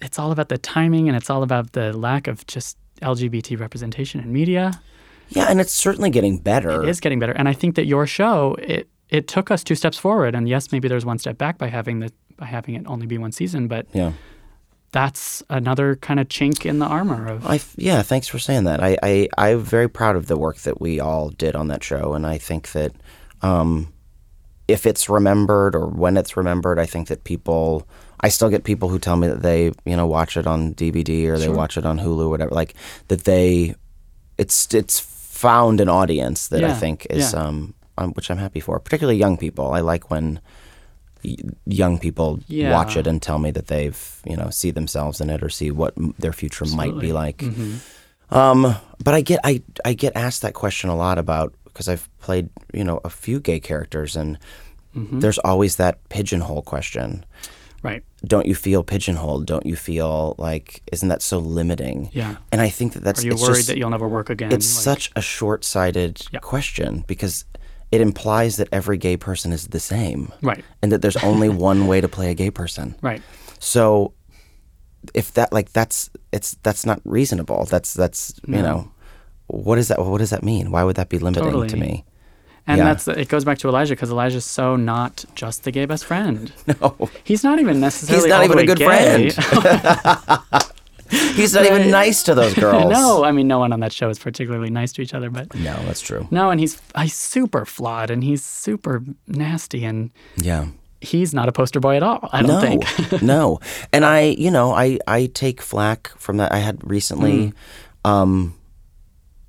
[0.00, 4.20] it's all about the timing and it's all about the lack of just LGBT representation
[4.20, 4.80] in media.
[5.28, 6.82] Yeah, and it's certainly getting better.
[6.82, 9.74] It is getting better, and I think that your show it it took us two
[9.74, 12.86] steps forward, and yes, maybe there's one step back by having the by having it
[12.86, 14.12] only be one season, but Yeah.
[14.92, 18.82] That's another kind of chink in the armor of I yeah, thanks for saying that.
[18.82, 22.12] I, I I'm very proud of the work that we all did on that show,
[22.12, 22.92] and I think that
[23.40, 23.92] um,
[24.68, 27.86] if it's remembered or when it's remembered, I think that people.
[28.24, 31.26] I still get people who tell me that they you know watch it on DVD
[31.26, 32.52] or they watch it on Hulu or whatever.
[32.52, 32.74] Like
[33.08, 33.74] that they,
[34.38, 37.40] it's it's found an audience that I think is yeah.
[37.40, 39.72] um, um which I'm happy for, particularly young people.
[39.72, 40.40] I like when
[41.66, 42.72] young people Yeah.
[42.72, 45.70] watch it and tell me that they've you know see themselves in it or see
[45.70, 47.38] what their future might be like.
[47.38, 48.34] Mm-hmm.
[48.36, 52.08] Um, but I get I I get asked that question a lot about because I've
[52.20, 54.38] played you know a few gay characters and
[54.94, 55.20] Mm-hmm.
[55.20, 57.24] there's always that pigeonhole question.
[57.82, 58.02] right.
[58.26, 59.46] Don't you feel pigeonholed?
[59.46, 62.10] Don't you feel like isn't that so limiting?
[62.12, 62.36] Yeah.
[62.52, 64.52] And I think that that's Are you worried just- that you'll never work again?
[64.52, 66.40] it's Like- such a short-sighted Yeah.
[66.40, 67.46] question because
[67.92, 71.86] it implies that every gay person is the same right, and that there's only one
[71.86, 72.96] way to play a gay person.
[73.02, 73.22] right.
[73.60, 74.14] So
[75.14, 77.66] if that like that's it's that's not reasonable.
[77.70, 78.90] That's that's you know
[79.48, 80.70] what is that what does that mean?
[80.70, 82.04] Why would that be limiting to me?
[82.66, 82.84] And Yeah.
[82.84, 86.52] that's it goes back to Elijah because Elijah's so not just the gay best friend.
[86.80, 87.10] No.
[87.24, 88.22] He's not even necessarily.
[88.24, 89.30] He's not even a good gay.
[89.30, 90.71] friend.
[91.34, 92.90] He's not even nice to those girls.
[92.90, 95.54] no, I mean no one on that show is particularly nice to each other, but
[95.54, 96.26] No, that's true.
[96.30, 100.66] no, and he's he's super flawed and he's super nasty and Yeah.
[101.00, 102.28] he's not a poster boy at all.
[102.32, 103.22] I don't no, think.
[103.22, 103.60] no.
[103.92, 106.52] And I, you know, I I take flack from that.
[106.52, 107.52] I had recently,
[108.04, 108.10] Hmm.
[108.10, 108.54] um,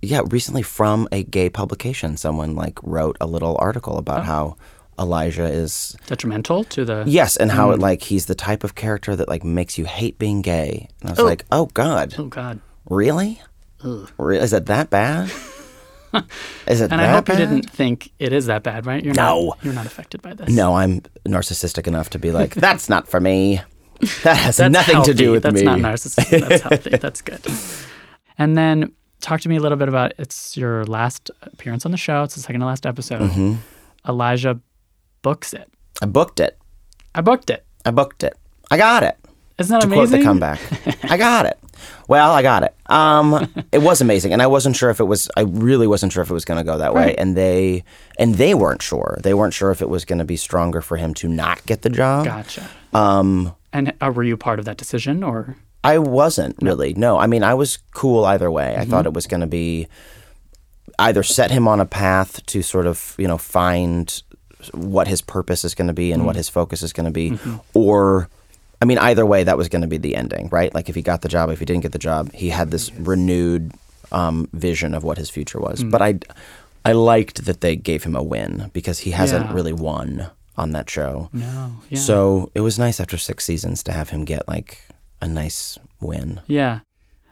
[0.02, 4.24] yeah, recently from a gay publication, someone like wrote a little article about Oh.
[4.24, 4.56] how
[5.00, 7.04] Elijah is Detrimental to the.
[7.08, 10.18] yes, and how it like he's the type of character that like makes you hate
[10.20, 10.88] being gay.
[11.02, 11.26] And I was Oh.
[11.26, 12.60] like, oh God, Oh God.
[12.90, 13.42] really?
[14.18, 15.30] Re- Is it that bad?
[16.68, 17.40] is it And I hope bad?
[17.40, 19.04] you didn't think it is that bad, right?
[19.04, 19.46] You're No.
[19.48, 20.50] Not, you're not affected by this.
[20.50, 23.62] No, I'm narcissistic enough to be like, that's not for me.
[24.24, 25.30] That has nothing to do healthy.
[25.34, 25.66] with That's me.
[25.66, 26.48] That's not narcissism.
[26.50, 26.90] That's healthy.
[26.98, 27.42] That's good.
[28.38, 31.98] And then talk to me a little bit about it's your last appearance on the
[31.98, 32.24] show.
[32.24, 33.22] It's the second to last episode.
[33.22, 33.56] Mm-hmm.
[34.08, 34.60] Elijah
[35.24, 35.68] books it.
[36.02, 36.58] I booked it.
[37.16, 37.66] I booked it.
[37.86, 38.38] I booked it.
[38.70, 39.18] I got it.
[39.58, 40.08] Isn't that to amazing?
[40.08, 40.60] quote the comeback.
[41.12, 41.58] I got it.
[42.08, 42.74] Well, I got it.
[42.88, 45.30] Um, it was amazing, and I wasn't sure if it was.
[45.38, 47.16] I really wasn't sure if it was going to go that way, Right.
[47.18, 47.84] and they
[48.18, 49.18] and they weren't sure.
[49.22, 51.82] They weren't sure if it was going to be stronger for him to not get
[51.82, 52.26] the job.
[52.26, 52.68] Gotcha.
[52.94, 55.56] Um, And uh, were you part of that decision or?
[55.84, 56.94] I wasn't really.
[56.94, 58.72] No, I mean, I was cool either way.
[58.72, 58.82] Mm-hmm.
[58.82, 59.88] I thought it was going to be
[61.00, 64.24] either set him on a path to sort of, you know, find
[64.74, 66.28] what his purpose is going to be and Mm-hmm.
[66.28, 67.38] what his focus is going to be,
[67.74, 68.30] or,
[68.82, 70.74] I mean, either way, that was going to be the ending, right?
[70.74, 72.92] Like if he got the job, if he didn't get the job, he had this
[72.94, 73.72] renewed
[74.12, 75.84] um, vision of what his future was.
[75.84, 75.92] Mm.
[75.92, 76.20] But I,
[76.86, 79.54] I liked that they gave him a win because he hasn't Yeah.
[79.54, 81.30] really won on that show.
[81.34, 81.72] No.
[81.90, 81.98] Yeah.
[82.00, 84.82] So it was nice after six seasons to have him get like
[85.22, 86.42] a nice win.
[86.48, 86.80] yeah.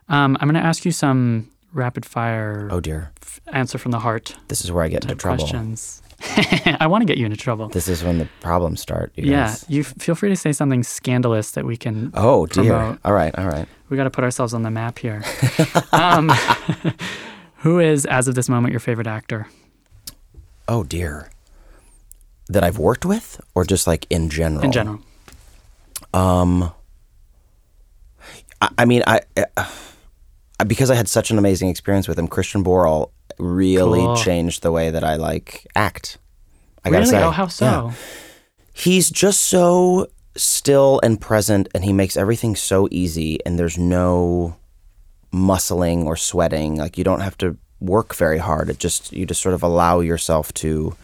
[0.10, 3.12] Um, I'm going to ask you some rapid fire Oh dear,
[3.54, 5.38] answer from the heart this is where I get into trouble.
[5.46, 6.02] questions.
[6.80, 7.70] I want to get you into trouble.
[7.70, 9.12] This is when the problems start.
[9.16, 9.48] You yeah.
[9.48, 9.66] guys.
[9.68, 12.12] You f- feel free to say something scandalous that we can.
[12.14, 12.74] Oh dear.
[12.74, 13.00] Promote.
[13.04, 13.38] All right.
[13.38, 13.68] All right.
[13.90, 15.24] We got to put ourselves on the map here.
[15.92, 16.32] um,
[17.58, 19.48] who is, as of this moment, your favorite actor?
[20.68, 21.32] Oh dear.
[22.50, 24.64] That I've worked with, or just like in general.
[24.64, 25.00] In general.
[26.14, 26.72] Um,
[28.62, 29.22] I, I mean, I,
[29.58, 29.66] uh,
[30.68, 34.16] because I had such an amazing experience with him, Christian Borle really Cool.
[34.18, 36.18] changed the way that I like act.
[36.86, 37.12] I gotta Really?
[37.12, 37.66] say, Oh, how so?
[37.66, 37.92] Yeah.
[38.74, 44.56] He's just so still and present, and he makes everything so easy, and there's no
[45.34, 46.76] muscling or sweating.
[46.78, 48.70] Like you don't have to work very hard.
[48.70, 50.96] It just you just sort of allow yourself to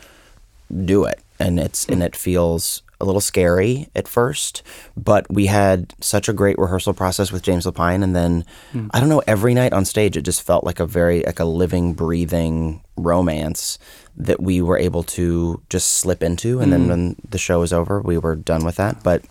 [0.85, 4.63] do it, and it's and it feels a little scary at first.
[4.95, 8.45] But we had such a great rehearsal process with James Lapine, and then
[8.91, 9.21] I don't know.
[9.27, 13.77] Every night on stage, it just felt like a very like a living, breathing romance
[14.15, 16.59] that we were able to just slip into.
[16.59, 19.03] And then when the show was over, we were done with that.
[19.03, 19.23] But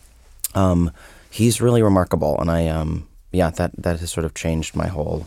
[0.54, 0.90] um,
[1.30, 5.26] he's really remarkable, and I um, yeah, that that has sort of changed my whole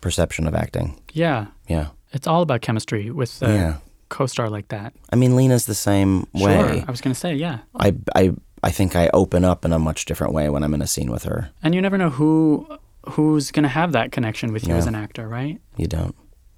[0.00, 1.00] perception of acting.
[1.12, 1.46] Yeah.
[1.68, 1.88] Yeah.
[2.12, 3.76] It's all about chemistry with a Yeah.
[4.08, 4.92] Co-star like that.
[5.12, 6.54] I mean, Lena's the same way.
[6.58, 6.84] Sure.
[6.86, 7.58] I was going to say, yeah.
[7.74, 10.82] I, I, I think I open up in a much different way when I'm in
[10.82, 11.50] a scene with her.
[11.62, 12.66] And you never know who
[13.10, 14.78] who's going to have that connection with you Yeah.
[14.78, 15.58] as an actor, right?
[15.76, 16.14] You don't.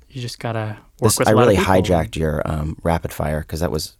[0.08, 3.60] You just got to work This, with I really hijacked your um, rapid fire because
[3.60, 3.96] that was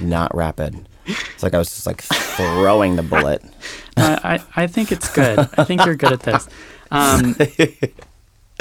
[0.00, 0.88] not rapid.
[1.04, 3.42] It's like I was just like throwing the bullet.
[3.94, 5.38] Uh, I, I think it's good.
[5.58, 6.48] I think you're good at this.
[6.90, 7.36] Um,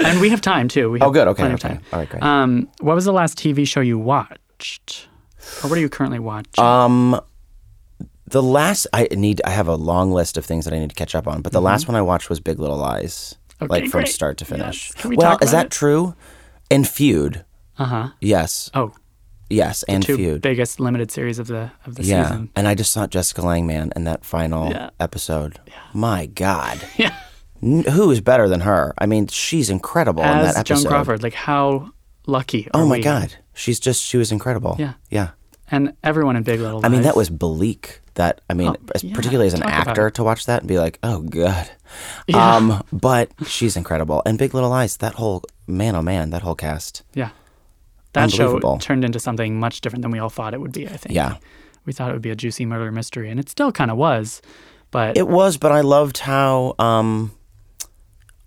[0.05, 0.89] and we have time too.
[0.91, 1.27] We have Oh, good.
[1.29, 1.41] Okay.
[1.41, 1.81] plenty of time.
[1.93, 2.09] All right.
[2.09, 2.23] Great.
[2.23, 5.07] Um, what was the last TV show you watched?
[5.63, 6.63] Or what are you currently watching?
[6.63, 7.19] Um,
[8.27, 9.41] the last I need.
[9.45, 11.51] I have a long list of things that I need to catch up on, but
[11.51, 13.65] the last one I watched was Big Little Lies, Mm-hmm.
[13.65, 14.07] Okay, like from great.
[14.13, 14.89] start to finish.
[14.91, 15.01] Yes.
[15.01, 15.71] Can we well, is that it?
[15.71, 16.15] true?
[16.71, 17.43] And Feud,
[17.77, 18.09] Uh huh.
[18.21, 18.91] yes, Oh,
[19.49, 20.41] yes, and two Feud.
[20.41, 22.43] biggest limited series of the of the yeah, season.
[22.45, 24.89] Yeah, and I just saw Jessica Langman in that final Yeah.
[24.99, 25.59] episode.
[25.93, 27.13] My God, Yeah.
[27.61, 28.93] Who is better than her?
[28.97, 30.89] I mean, she's incredible in As that Joan episode.
[30.89, 31.91] Crawford, like how
[32.27, 32.67] lucky.
[32.73, 33.03] Oh my we?
[33.03, 34.75] God, she's just she was incredible.
[34.79, 34.93] Yeah.
[35.09, 35.29] yeah.
[35.69, 36.85] And everyone in Big Little Lies.
[36.85, 38.01] I mean, that was bleak.
[38.15, 40.99] That I mean, Oh, yeah, particularly as an actor, to watch that and be like,
[41.01, 41.69] "Oh God."
[42.27, 42.55] Yeah.
[42.55, 44.97] Um, but she's incredible, and Big Little Lies.
[44.97, 47.03] That whole man, oh man, that whole cast.
[47.13, 47.29] Yeah.
[48.13, 50.97] That show turned into something much different than we all thought it would be, I
[50.97, 51.15] think.
[51.15, 51.37] Yeah,
[51.85, 54.41] We thought it would be a juicy murder mystery, and it still kind of was.
[54.91, 55.55] But it was.
[55.57, 57.31] But I loved how um,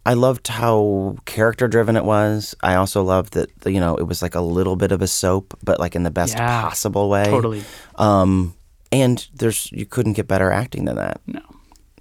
[0.07, 2.55] I loved how character driven it was.
[2.63, 5.57] I also loved that you know it was like a little bit of a soap,
[5.63, 7.25] but like in the best Yeah, possible way.
[7.25, 7.63] totally.
[7.97, 8.55] Um,
[8.93, 11.21] and there's you couldn't get better acting than that.
[11.27, 11.41] No.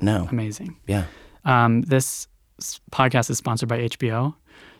[0.01, 0.27] No.
[0.31, 0.75] Amazing.
[0.87, 1.05] Yeah.
[1.45, 2.27] Um, this
[2.91, 4.35] podcast is sponsored by HBO.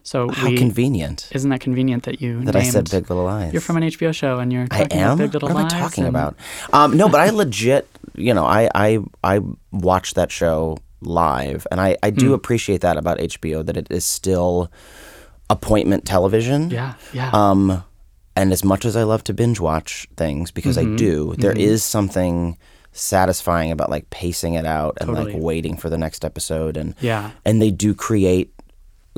[0.06, 3.24] So How we, convenient isn't that convenient that you that named, I said Big Little
[3.24, 3.54] Lies.
[3.54, 5.06] You're from an HBO show and you're I talking am.
[5.12, 6.36] about Big Little what am I talking and- about?
[6.74, 9.40] Um, no, but I legit, you know, I I I
[9.72, 12.34] watched that show live, and I I do Hmm.
[12.34, 14.72] appreciate that about HBO that it is still
[15.50, 16.70] appointment television.
[16.70, 17.30] Yeah, yeah.
[17.34, 17.84] Um,
[18.36, 20.94] and as much as I love to binge watch things because Mm-hmm.
[20.94, 22.58] I do, there is something
[22.92, 25.34] satisfying about like pacing it out and Totally.
[25.34, 27.32] like waiting for the next episode and yeah.
[27.46, 28.54] and they do create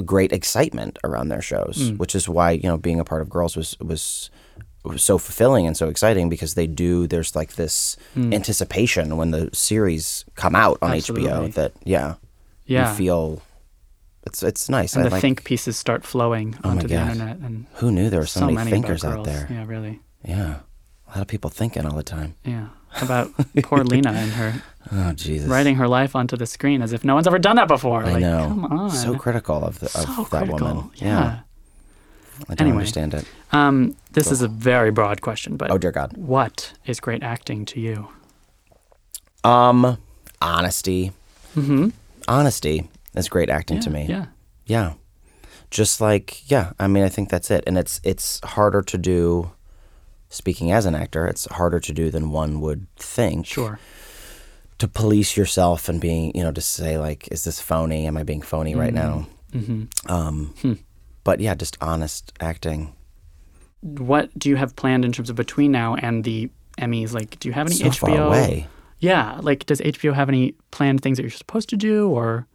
[0.04, 1.98] great excitement around their shows, Hmm.
[1.98, 4.30] which is why you know being a part of Girls was was
[4.98, 7.08] so fulfilling and so exciting because they do.
[7.08, 8.34] There's like this hmm.
[8.34, 10.92] anticipation when the series come out on.
[10.94, 11.30] Absolutely.
[11.30, 12.16] HBO that yeah,
[12.66, 12.90] Yeah.
[12.92, 13.42] you feel
[14.26, 14.94] it's it's nice.
[14.96, 15.22] and I the like.
[15.22, 18.46] think pieces start flowing Oh onto the internet and who knew there were so, so
[18.48, 19.48] many, many thinkers out there?
[19.52, 20.00] Yeah, really.
[20.24, 20.60] Yeah,
[21.08, 22.36] a lot of people thinking all the time.
[22.44, 22.68] Yeah.
[23.02, 23.32] About
[23.64, 27.14] poor Lena and her Oh Jesus, writing her life onto the screen as if no
[27.16, 28.04] one's ever done that before.
[28.04, 28.48] I like, know.
[28.48, 28.90] Come on.
[28.92, 30.68] So critical of the, of So that critical.
[30.68, 30.92] woman.
[30.96, 31.40] Yeah.
[32.50, 32.78] I don't Anyway.
[32.78, 33.26] understand it.
[33.52, 36.14] Um, this is a very broad question, but Oh dear God.
[36.18, 38.08] what is great acting to you?
[39.44, 39.98] Um,
[40.42, 41.12] honesty.
[41.56, 41.90] Mm-hmm.
[42.28, 44.06] Honesty is great acting to me.
[44.08, 44.26] Yeah.
[44.66, 44.94] Yeah.
[45.72, 47.64] Just like yeah, I mean I think that's it.
[47.68, 49.52] And it's it's harder to do
[50.30, 53.46] speaking as an actor, it's harder to do than one would think.
[53.46, 53.80] Sure.
[54.80, 58.08] To police yourself and being, you know, to say like is this phony?
[58.08, 59.28] Am I being phony right now?
[59.54, 60.12] Mm-hmm.
[60.12, 60.74] Um Hmm.
[61.24, 62.95] but yeah, just honest acting.
[63.82, 67.14] What do you have planned in terms of between now and the Emmys?
[67.14, 68.66] Like, do you have any so HBO?
[69.00, 69.40] Yeah.
[69.42, 72.48] Like, does HBO have any planned things that you're supposed to do, or?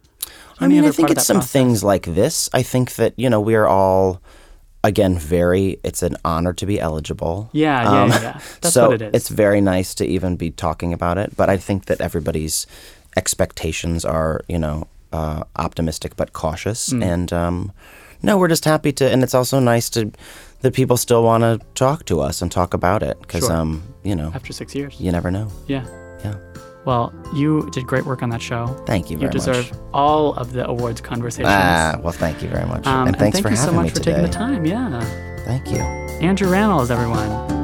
[0.59, 1.51] I mean, I think it's some process?
[1.51, 2.49] things like this.
[2.53, 4.21] I think that, you know, we're all
[4.83, 7.49] again very it's an honor to be eligible.
[7.53, 8.33] Yeah, yeah, Um, yeah, yeah.
[8.61, 9.11] That's so what it is.
[9.13, 11.35] it's very nice to even be talking about it.
[11.35, 12.67] But I think that everybody's
[13.17, 16.89] expectations are, you know, uh, optimistic but cautious.
[16.89, 17.03] Mm.
[17.03, 17.71] And um,
[18.21, 19.09] no, we're just happy to.
[19.09, 20.11] And it's also nice to
[20.61, 23.53] that people still want to talk to us and talk about it because, Sure.
[23.55, 24.95] um, you know, after six years.
[24.99, 25.47] you never know.
[25.67, 25.85] Yeah.
[26.23, 26.35] Yeah.
[26.85, 28.65] Well, you did great work on that show.
[28.87, 29.79] Thank you You deserve much.
[29.93, 31.49] all of the awards conversations.
[31.51, 32.87] Ah, well, thank you very much.
[32.87, 34.11] Um, and thanks thank for you having so much me for today.
[34.13, 34.65] taking the time.
[34.65, 34.99] Yeah.
[35.45, 35.77] Thank you.
[36.27, 37.60] Andrew Rannells, everyone.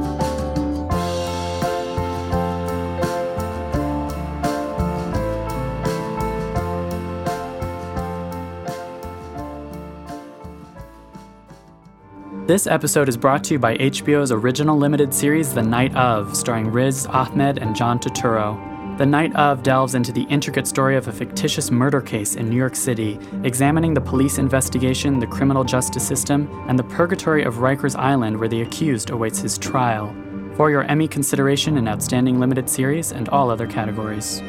[12.48, 16.72] This episode is brought to you by HBO's original limited series, The Night of, starring
[16.72, 18.98] Riz Ahmed and John Turturro.
[18.98, 22.56] The Night of delves into the intricate story of a fictitious murder case in New
[22.56, 27.98] York City, examining the police investigation, the criminal justice system, and the purgatory of Rikers
[27.98, 30.16] Island where the accused awaits his trial.
[30.56, 34.42] For your Emmy consideration in Outstanding Limited Series and all other categories.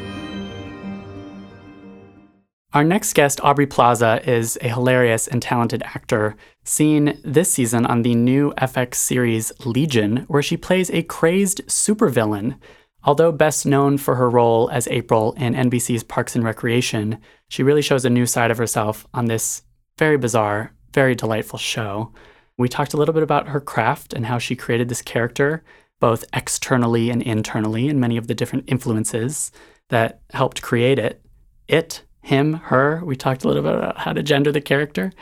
[2.74, 8.02] Our next guest, Aubrey Plaza, is a hilarious and talented actor, seen this season on
[8.02, 12.58] the new FX series Legion, where she plays a crazed supervillain.
[13.04, 17.80] Although best known for her role as April in NBC's Parks and Recreation, she really
[17.80, 19.62] shows a new side of herself on this
[19.96, 22.12] very bizarre, very delightful show.
[22.58, 25.64] We talked a little bit about her craft and how she created this character,
[26.00, 29.52] both externally and internally, and many of the different influences
[29.88, 31.22] that helped create it.
[31.66, 33.02] It him, her.
[33.04, 35.12] We talked a little bit about how to gender the character.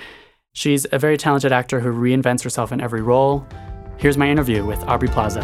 [0.53, 3.47] She's a very talented actor who reinvents herself in every role.
[3.97, 5.42] Here's my interview with Aubrey Plaza.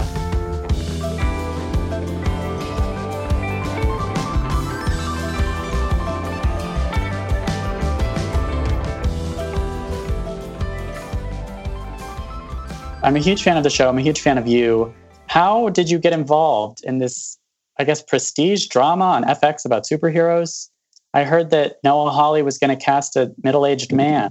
[13.04, 13.88] I'm a huge fan of the show.
[13.88, 14.92] I'm a huge fan of you.
[15.26, 17.38] How did you get involved in this,
[17.78, 20.71] I guess, prestige drama on FX about superheroes?
[21.14, 24.30] I heard that Noah Hawley was going to cast a middle aged man.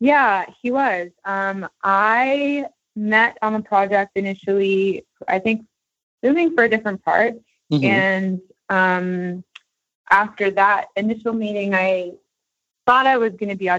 [0.00, 1.10] Yeah, he was.
[1.24, 5.64] Um, I met on the project initially, I think,
[6.22, 7.34] moving for a different part.
[7.72, 7.84] Mm-hmm.
[7.84, 9.44] And um,
[10.10, 12.12] after that initial meeting, I
[12.86, 13.70] thought I was going to be,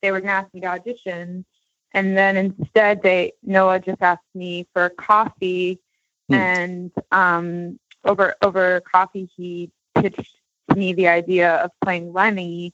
[0.00, 1.44] they were going to ask me to audition.
[1.94, 5.78] And then instead, they Noah just asked me for coffee,
[6.30, 6.34] mm.
[6.34, 10.36] and um, over over coffee, he pitched
[10.74, 12.72] me the idea of playing Lenny,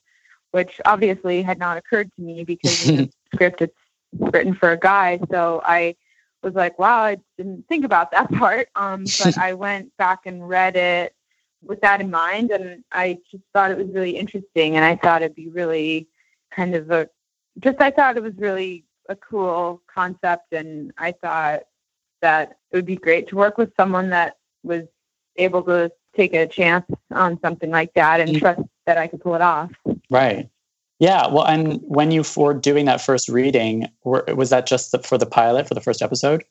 [0.53, 3.77] which obviously had not occurred to me because the script it's
[4.13, 5.21] written for a guy.
[5.31, 5.97] So I
[6.43, 8.69] was like, wow, I didn't think about that part.
[8.75, 11.15] Um, but I went back and read it
[11.63, 15.23] with that in mind, and I just thought it was really interesting, and I thought
[15.23, 16.09] it'd be really
[16.55, 17.09] kind of a
[17.59, 21.63] just I thought it was really a cool concept, and I thought
[22.23, 24.83] that it would be great to work with someone that was
[25.37, 28.39] able to take a chance on something like that and mm.
[28.41, 29.71] trust that I could pull it off.
[30.11, 30.49] Right.
[30.99, 31.29] Yeah.
[31.29, 35.17] Well, and when you were doing that first reading, were, was that just the, for
[35.17, 36.45] the pilot for the first episode?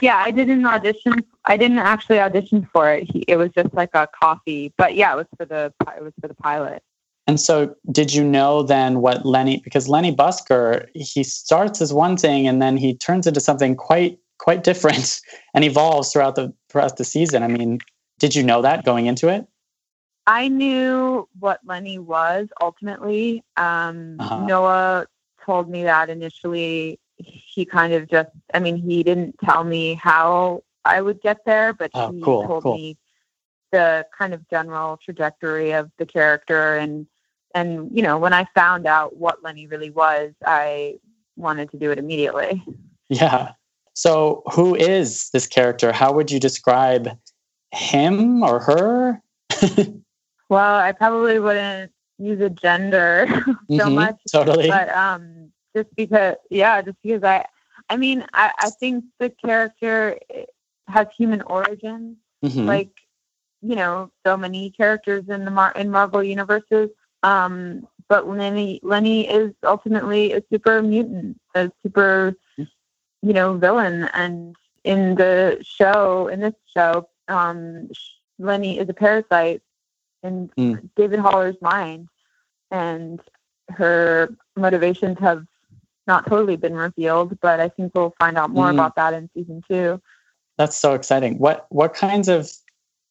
[0.00, 1.24] Yeah, I didn't audition.
[1.44, 3.10] I didn't actually audition for it.
[3.10, 6.12] He, it was just like a coffee, but yeah, it was for the it was
[6.20, 6.82] for the pilot.
[7.28, 9.60] And so, did you know then what Lenny?
[9.62, 14.18] Because Lenny Busker, he starts as one thing and then he turns into something quite
[14.38, 15.20] quite different
[15.54, 17.44] and evolves throughout the throughout the season.
[17.44, 17.78] I mean,
[18.18, 19.46] did you know that going into it?
[20.26, 23.44] I knew what Lenny was ultimately.
[23.56, 24.46] Um, uh-huh.
[24.46, 25.06] Noah
[25.44, 27.00] told me that initially.
[27.16, 31.72] He kind of just, I mean, he didn't tell me how I would get there,
[31.72, 32.74] but oh, he cool, told cool.
[32.74, 32.96] me
[33.72, 37.06] the kind of general trajectory of the character and
[37.54, 40.94] and you know when i found out what lenny really was i
[41.36, 42.62] wanted to do it immediately
[43.08, 43.52] yeah
[43.94, 47.08] so who is this character how would you describe
[47.72, 49.22] him or her?
[50.48, 54.20] well, I probably wouldn't use a gender so mm-hmm, much.
[54.30, 54.68] Totally.
[54.68, 57.46] But um just because yeah, just because I
[57.88, 60.18] I mean, I, I think the character
[60.88, 62.16] has human origins.
[62.44, 62.66] Mm-hmm.
[62.66, 62.90] Like,
[63.60, 66.90] you know, so many characters in the Mar- in Marvel universes.
[67.22, 74.56] Um, but Lenny Lenny is ultimately a super mutant, a super you know villain, and
[74.84, 77.88] in the show in this show, um,
[78.38, 79.62] Lenny is a parasite
[80.22, 80.88] in mm.
[80.96, 82.08] David Haller's mind,
[82.70, 83.20] and
[83.68, 85.44] her motivations have
[86.06, 88.74] not totally been revealed, but I think we'll find out more mm.
[88.74, 90.00] about that in season two.
[90.58, 91.38] That's so exciting.
[91.38, 92.50] What what kinds of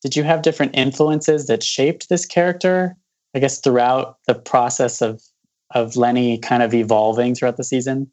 [0.01, 2.95] did you have different influences that shaped this character?
[3.33, 5.21] I guess throughout the process of
[5.73, 8.11] of Lenny kind of evolving throughout the season.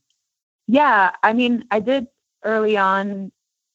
[0.67, 2.07] Yeah, I mean, I did
[2.45, 3.33] early on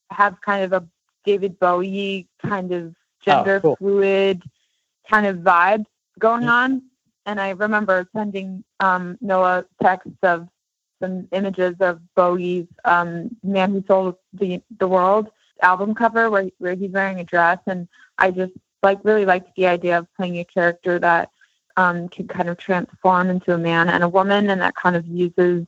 [0.10, 0.88] have kind of a
[1.24, 3.76] David Bowie kind of gender oh, cool.
[3.78, 4.44] fluid
[5.10, 5.86] kind of vibe
[6.20, 6.84] going on.
[7.26, 10.48] And I remember sending um, Noah texts of
[11.02, 15.30] some images of Bowie's um, "Man Who Sold the the World"
[15.62, 19.68] album cover, where where he's wearing a dress, and I just like really liked the
[19.68, 21.30] idea of playing a character that
[21.78, 25.08] um, can kind of transform into a man and a woman, and that kind of
[25.08, 25.66] uses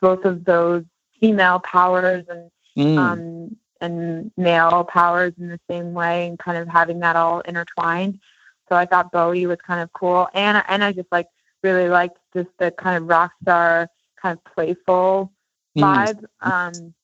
[0.00, 0.84] both of those
[1.20, 2.98] female powers and mm.
[2.98, 8.20] um, and male powers in the same way and kind of having that all intertwined.
[8.68, 10.28] So I thought Bowie was kind of cool.
[10.34, 11.28] And, and I just like
[11.62, 13.88] really liked just the kind of rock star,
[14.20, 15.32] kind of playful
[15.76, 16.24] vibe.
[16.42, 16.50] Mm.
[16.50, 16.94] Um,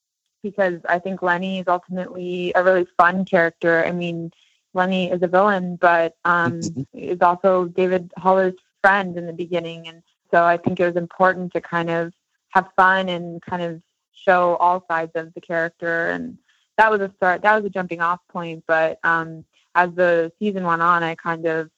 [0.42, 3.84] because I think Lenny is ultimately a really fun character.
[3.84, 4.32] I mean,
[4.74, 6.60] Lenny is a villain, but um,
[6.92, 11.52] is also David Haller's friend in the beginning, and so I think it was important
[11.52, 12.12] to kind of
[12.48, 16.38] have fun and kind of show all sides of the character, and
[16.78, 17.42] that was a start.
[17.42, 18.64] That was a jumping off point.
[18.66, 19.44] But um,
[19.74, 21.70] as the season went on, I kind of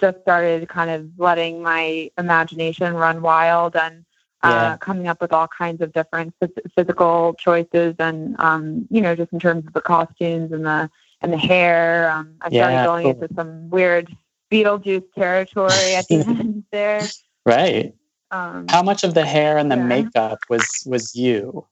[0.00, 4.04] just started kind of letting my imagination run wild and
[4.42, 4.76] uh, yeah.
[4.78, 6.34] coming up with all kinds of different
[6.74, 10.90] physical choices and um, you know just in terms of the costumes and the
[11.20, 12.10] and the hair.
[12.10, 13.22] Um, I started yeah, going cool.
[13.22, 14.14] into some weird
[14.50, 17.02] Beetlejuice territory at the end there.
[17.46, 17.94] Right.
[18.30, 19.84] Um, How much of the hair and the yeah.
[19.84, 21.66] makeup was was you?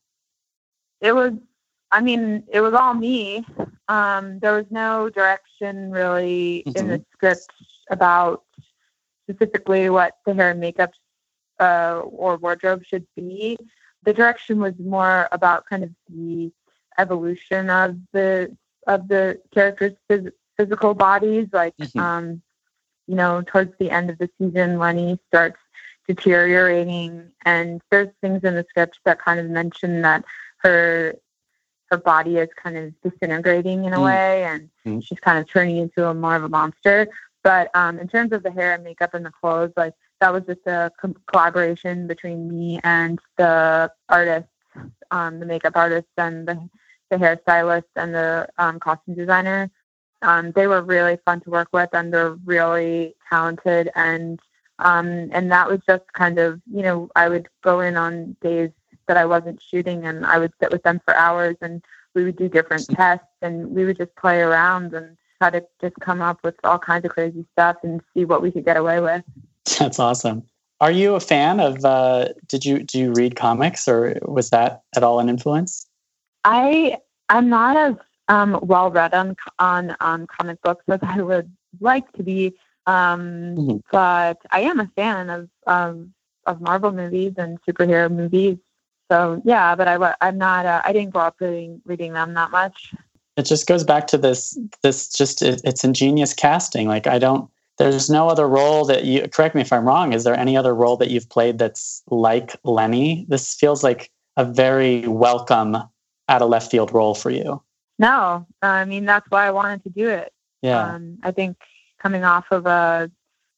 [1.01, 1.33] It was.
[1.93, 3.45] I mean, it was all me.
[3.89, 6.79] Um, there was no direction really mm-hmm.
[6.79, 7.51] in the script
[7.91, 8.45] about
[9.29, 10.93] specifically what the hair and makeup
[11.59, 13.59] uh, or wardrobe should be.
[14.05, 16.53] The direction was more about kind of the
[16.99, 21.49] evolution of the of the characters' phys- physical bodies.
[21.53, 21.99] Like, mm-hmm.
[21.99, 22.43] um,
[23.07, 25.59] you know, towards the end of the season, Lenny starts
[26.09, 30.25] deteriorating, and there's things in the script that kind of mention that
[30.59, 31.15] her
[31.91, 34.05] her body is kind of disintegrating in a mm.
[34.05, 35.05] way, and mm.
[35.05, 37.09] she's kind of turning into a more of a monster.
[37.43, 40.45] But um, in terms of the hair and makeup and the clothes, like that was
[40.45, 44.51] just a co- collaboration between me and the artists,
[45.11, 46.69] um, the makeup artist and the
[47.11, 49.71] the hairstylist and the um, costume designer.
[50.23, 53.91] Um, they were really fun to work with, and they're really talented.
[53.97, 54.39] And
[54.79, 58.71] um, and that was just kind of you know I would go in on days
[59.11, 61.83] that I wasn't shooting, and I would sit with them for hours, and
[62.15, 65.97] we would do different tests, and we would just play around and try to just
[65.97, 69.01] come up with all kinds of crazy stuff and see what we could get away
[69.01, 69.25] with.
[69.81, 70.45] That's awesome.
[70.81, 71.85] Are you a fan of?
[71.85, 75.89] Uh, did you do you read comics, or was that at all an influence?
[76.45, 76.99] I
[77.29, 77.95] I'm not as
[78.29, 81.51] um, well read on on um, comic books as I would
[81.81, 82.55] like to be,
[82.87, 83.77] um, mm-hmm.
[83.91, 86.15] but I am a fan of um,
[86.47, 88.59] of Marvel movies and superhero movies.
[89.11, 90.67] So yeah, but I I'm not.
[90.67, 92.95] Uh, I didn't grow up reading reading them that much.
[93.37, 96.87] It just goes back to this this just it, it's ingenious casting.
[96.87, 97.51] Like I don't.
[97.79, 100.13] There's no other role that you correct me if I'm wrong.
[100.13, 103.25] Is there any other role that you've played that's like Lenny?
[103.29, 105.77] This feels like a very welcome
[106.29, 107.61] out of left field role for you.
[107.99, 110.33] No, I mean that's why I wanted to do it.
[110.63, 111.57] Yeah, um, I think
[111.99, 113.11] coming off of a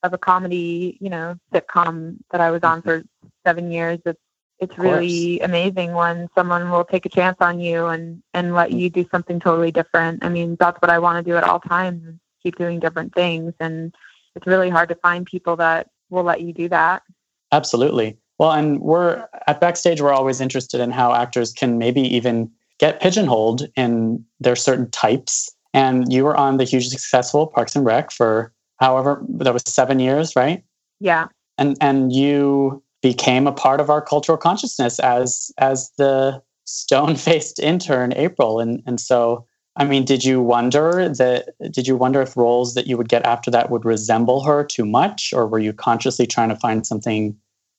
[0.03, 3.05] of a comedy, you know, sitcom that I was on for
[3.45, 4.19] seven years, it's
[4.63, 8.89] it's really amazing when someone will take a chance on you and and let you
[8.89, 10.25] do something totally different.
[10.25, 12.21] I mean, that's what I want to do at all times.
[12.45, 13.93] Keep doing different things, and
[14.37, 17.03] it's really hard to find people that will let you do that.
[17.51, 18.17] Absolutely.
[18.39, 20.01] Well, and we're at backstage.
[20.01, 22.49] We're always interested in how actors can maybe even
[22.79, 25.51] get pigeonholed in their certain types.
[25.75, 29.99] And you were on the hugely successful Parks and Rec for however that was seven
[29.99, 30.63] years, right?
[31.01, 31.27] Yeah.
[31.59, 38.13] And and you became a part of our cultural consciousness as as the stone-faced intern
[38.15, 38.61] April.
[38.61, 39.47] And and so
[39.77, 43.25] I mean, did you wonder that did you wonder if roles that you would get
[43.25, 47.37] after that would resemble her too much, or were you consciously trying to find something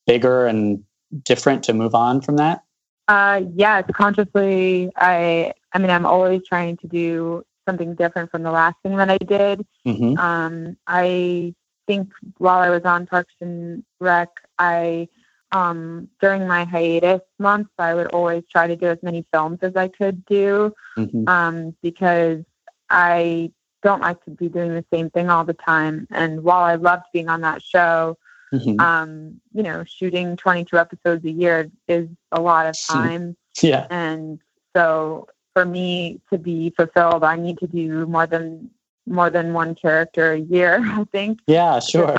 [0.07, 0.83] bigger and
[1.23, 2.63] different to move on from that?
[3.07, 4.91] Uh, yes, consciously.
[4.95, 9.09] I, I mean, I'm always trying to do something different from the last thing that
[9.09, 9.65] I did.
[9.85, 10.17] Mm-hmm.
[10.17, 11.53] Um, I
[11.87, 15.07] think while I was on Parks and Rec, I,
[15.51, 19.75] um, during my hiatus months, I would always try to do as many films as
[19.75, 21.27] I could do, mm-hmm.
[21.27, 22.43] um, because
[22.89, 26.07] I don't like to be doing the same thing all the time.
[26.11, 28.17] And while I loved being on that show,
[28.53, 28.79] Mm-hmm.
[28.79, 33.35] Um, you know, shooting 22 episodes a year is a lot of time.
[33.61, 33.87] Yeah.
[33.89, 34.39] And
[34.75, 38.69] so for me to be fulfilled, I need to do more than
[39.05, 41.39] more than one character a year, I think.
[41.47, 42.17] Yeah, sure.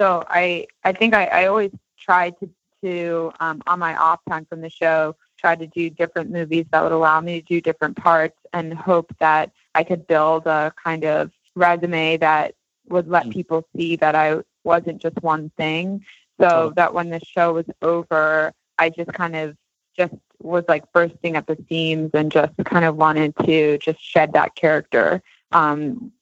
[0.00, 2.50] So I I think I, I always try to
[2.82, 6.82] to um, on my off time from the show try to do different movies that
[6.82, 11.04] would allow me to do different parts and hope that I could build a kind
[11.04, 12.54] of resume that
[12.88, 13.32] would let mm-hmm.
[13.32, 16.04] people see that I wasn't just one thing.
[16.40, 19.56] So that when the show was over, I just kind of
[19.96, 20.12] just
[20.42, 24.54] was like bursting at the seams and just kind of wanted to just shed that
[24.54, 25.22] character
[25.52, 26.12] um,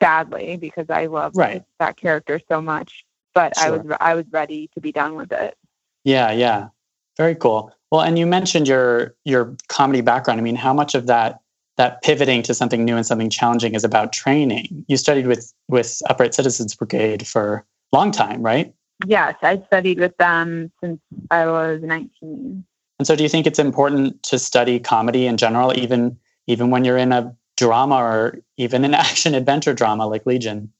[0.00, 1.62] badly because I love right.
[1.78, 3.04] that character so much.
[3.34, 3.66] But sure.
[3.66, 5.56] I was I was ready to be done with it.
[6.04, 6.68] Yeah, yeah,
[7.16, 7.72] very cool.
[7.90, 10.40] Well, and you mentioned your your comedy background.
[10.40, 11.40] I mean, how much of that
[11.76, 14.84] that pivoting to something new and something challenging is about training?
[14.88, 18.72] You studied with with Upright Citizens Brigade for a long time, right?
[19.06, 22.64] Yes, I studied with them since I was 19.
[22.98, 26.16] And so do you think it's important to study comedy in general, even
[26.46, 30.72] even when you're in a drama or even an action adventure drama like Legion?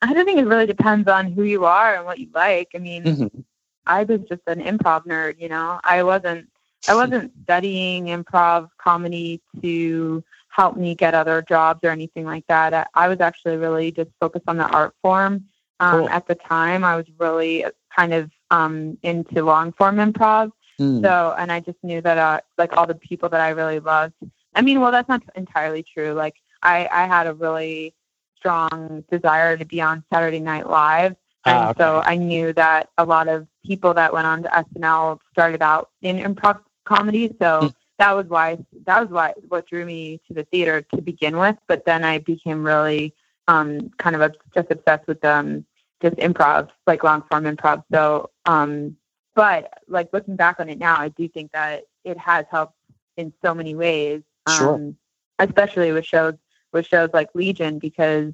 [0.00, 2.70] I don't think it really depends on who you are and what you like.
[2.74, 3.40] I mean, mm-hmm.
[3.86, 5.80] I was just an improv nerd, you know.
[5.84, 6.48] I wasn't
[6.88, 12.74] I wasn't studying improv comedy to help me get other jobs or anything like that.
[12.74, 15.46] I, I was actually really just focused on the art form.
[15.80, 16.08] Um, cool.
[16.08, 17.64] At the time, I was really
[17.94, 20.52] kind of um, into long form improv.
[20.80, 21.02] Mm.
[21.02, 24.14] So, and I just knew that uh, like all the people that I really loved.
[24.54, 26.12] I mean, well, that's not entirely true.
[26.12, 27.94] Like I, I had a really
[28.36, 31.16] strong desire to be on Saturday Night Live.
[31.44, 31.78] Ah, and ah, okay.
[31.78, 35.90] so I knew that a lot of people that went on to SNL started out
[36.02, 37.28] in improv comedy.
[37.40, 37.74] So mm.
[37.98, 41.56] that was why that was why what drew me to the theater to begin with.
[41.66, 43.14] But then I became really
[43.48, 45.64] um, kind of just obsessed with um,
[46.00, 47.84] just improv, like long form improv.
[47.92, 48.96] So, um,
[49.34, 52.74] but like looking back on it now, I do think that it has helped
[53.16, 54.22] in so many ways.
[54.48, 54.74] Sure.
[54.74, 54.96] Um,
[55.38, 56.34] especially with shows
[56.72, 58.32] with shows like Legion because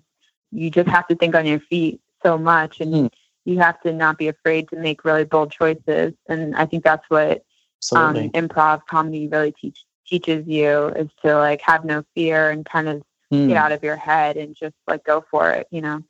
[0.51, 3.11] you just have to think on your feet so much and mm.
[3.45, 6.15] you have to not be afraid to make really bold choices.
[6.29, 7.45] And I think that's what
[7.95, 12.89] um, improv comedy really teach, teaches you is to like have no fear and kind
[12.89, 13.03] of
[13.33, 13.49] mm.
[13.49, 16.03] get out of your head and just like go for it, you know?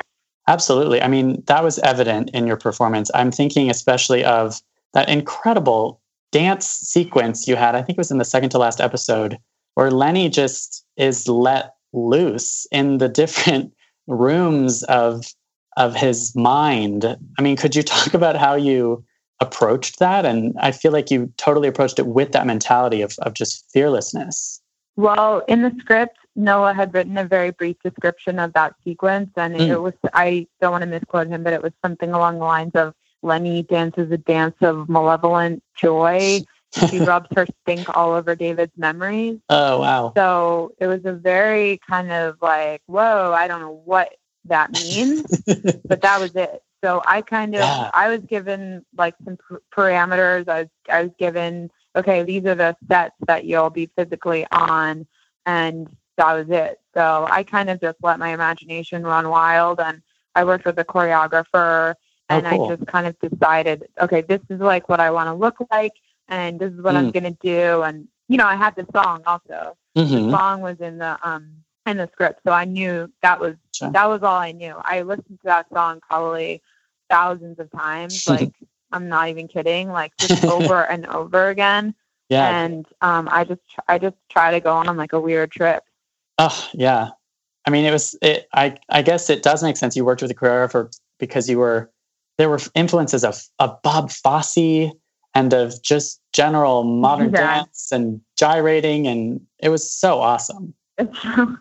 [0.47, 1.03] Absolutely.
[1.03, 3.11] I mean, that was evident in your performance.
[3.15, 4.61] I'm thinking especially of
[4.95, 6.01] that incredible
[6.33, 7.75] dance sequence you had.
[7.75, 9.39] I think it was in the second to last episode
[9.79, 13.73] where Lenny just is let loose in the different
[14.09, 15.25] rooms of
[15.77, 17.05] of his mind.
[17.39, 19.05] I mean, could you talk about how you
[19.39, 20.27] approached that?
[20.27, 24.61] And I feel like you totally approached it with that mentality of of just fearlessness.
[24.97, 29.55] Well, in the script, Noah had written a very brief description of that sequence, and
[29.55, 29.69] mm.
[29.69, 32.75] it was I don't want to misquote him, but it was something along the lines
[32.75, 36.43] of Lenny dances a dance of malevolent joy.
[36.73, 39.39] She rubs her stink all over David's memories.
[39.51, 40.13] Oh wow!
[40.17, 44.15] So it was a very kind of like, whoa, I don't know what
[44.45, 45.23] that means,
[45.85, 46.63] but that was it.
[46.85, 47.91] So I kind of yeah.
[47.93, 49.39] I was given like some
[49.75, 50.49] parameters.
[50.49, 55.07] I was I was given okay, these are the sets that you'll be physically on,
[55.47, 56.81] and that was it.
[56.95, 60.03] So I kind of just let my imagination run wild, and
[60.35, 61.95] I worked with a choreographer, oh,
[62.29, 62.65] and oh, cool.
[62.67, 65.93] I just kind of decided, okay, this is like what I want to look like,
[66.29, 66.99] and this is what mm.
[66.99, 69.77] I'm gonna do, and you know, I had the song also.
[69.97, 70.31] Mm-hmm.
[70.31, 71.51] The song was in the um
[71.87, 73.91] in the script, so I knew that was sure.
[73.91, 74.75] that was all I knew.
[74.79, 76.63] I listened to that song probably
[77.09, 78.53] thousands of times, like
[78.93, 81.95] I'm not even kidding, like just over and over again.
[82.29, 82.63] Yeah.
[82.63, 85.83] And um, I just I just try to go on like a weird trip.
[86.39, 87.11] Oh yeah,
[87.67, 88.49] I mean it was it.
[88.53, 89.97] I I guess it does make sense.
[89.97, 91.91] You worked with a choreographer because you were
[92.37, 94.93] there were influences of of Bob Fosse
[95.35, 97.59] and of just general modern yeah.
[97.59, 100.75] dance and gyrating, and it was so awesome.
[100.97, 101.57] It's so,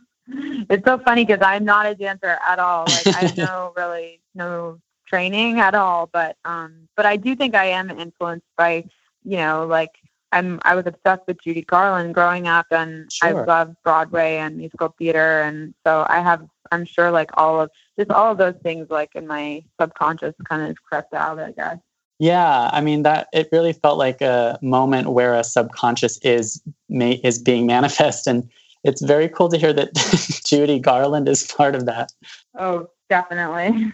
[0.70, 2.86] it's so funny because I'm not a dancer at all.
[3.05, 7.55] Like I have no really no training at all, but um, but I do think
[7.55, 8.86] I am influenced by,
[9.24, 9.91] you know, like
[10.32, 13.41] I'm I was obsessed with Judy Garland growing up, and sure.
[13.41, 17.72] I love Broadway and musical theater, and so I have I'm sure like all of
[17.97, 21.78] just all of those things like in my subconscious kind of crept out, I guess.
[22.20, 27.13] Yeah, I mean that it really felt like a moment where a subconscious is may,
[27.24, 28.49] is being manifest, and
[28.84, 29.93] it's very cool to hear that
[30.47, 32.11] Judy Garland is part of that.
[32.57, 33.93] Oh, definitely.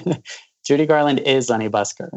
[0.66, 2.10] Judy Garland is Lenny Busker.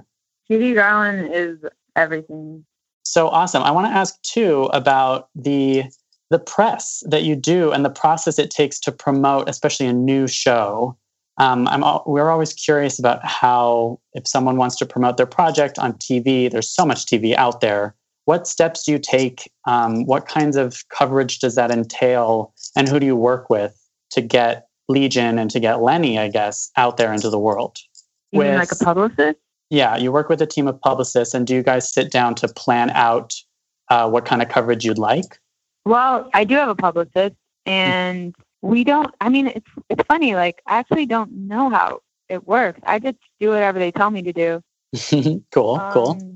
[0.49, 1.57] Judy Garland is
[1.95, 2.63] everything.
[3.03, 3.63] So awesome.
[3.63, 5.85] I want to ask too about the
[6.29, 10.27] the press that you do and the process it takes to promote, especially a new
[10.27, 10.97] show.
[11.37, 15.93] Um, I'm we're always curious about how if someone wants to promote their project on
[15.93, 17.95] TV, there's so much TV out there.
[18.25, 19.49] What steps do you take?
[19.65, 22.53] Um, what kinds of coverage does that entail?
[22.75, 23.79] And who do you work with
[24.11, 27.77] to get Legion and to get Lenny, I guess, out there into the world?
[28.31, 29.39] You with, like a publicist?
[29.69, 32.47] Yeah, you work with a team of publicists, and do you guys sit down to
[32.47, 33.33] plan out
[33.89, 35.39] uh, what kind of coverage you'd like?
[35.85, 37.35] Well, I do have a publicist,
[37.65, 38.35] and
[38.67, 39.13] we don't.
[39.21, 40.35] I mean, it's it's funny.
[40.35, 42.79] Like, I actually don't know how it works.
[42.83, 44.61] I just do whatever they tell me to do.
[45.51, 46.35] cool, um, cool.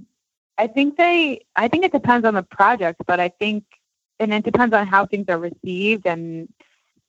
[0.57, 1.45] I think they.
[1.55, 3.63] I think it depends on the project, but I think,
[4.19, 6.47] and it depends on how things are received and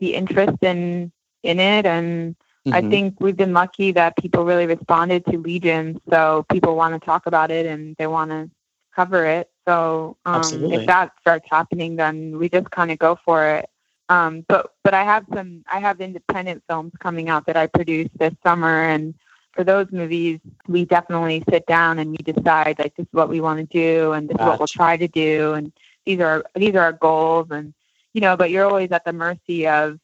[0.00, 1.12] the interest in
[1.42, 2.74] in it, and Mm-hmm.
[2.76, 6.00] I think we've been lucky that people really responded to Legion.
[6.10, 8.50] So people want to talk about it and they want to
[8.94, 9.50] cover it.
[9.66, 13.68] So um, if that starts happening, then we just kind of go for it.
[14.08, 18.16] Um, but but I have some I have independent films coming out that I produced
[18.18, 19.14] this summer, and
[19.52, 23.40] for those movies, we definitely sit down and we decide like this is what we
[23.40, 25.72] want to do and this is what we'll try to do and
[26.06, 27.74] these are these are our goals and
[28.12, 29.98] you know, but you're always at the mercy of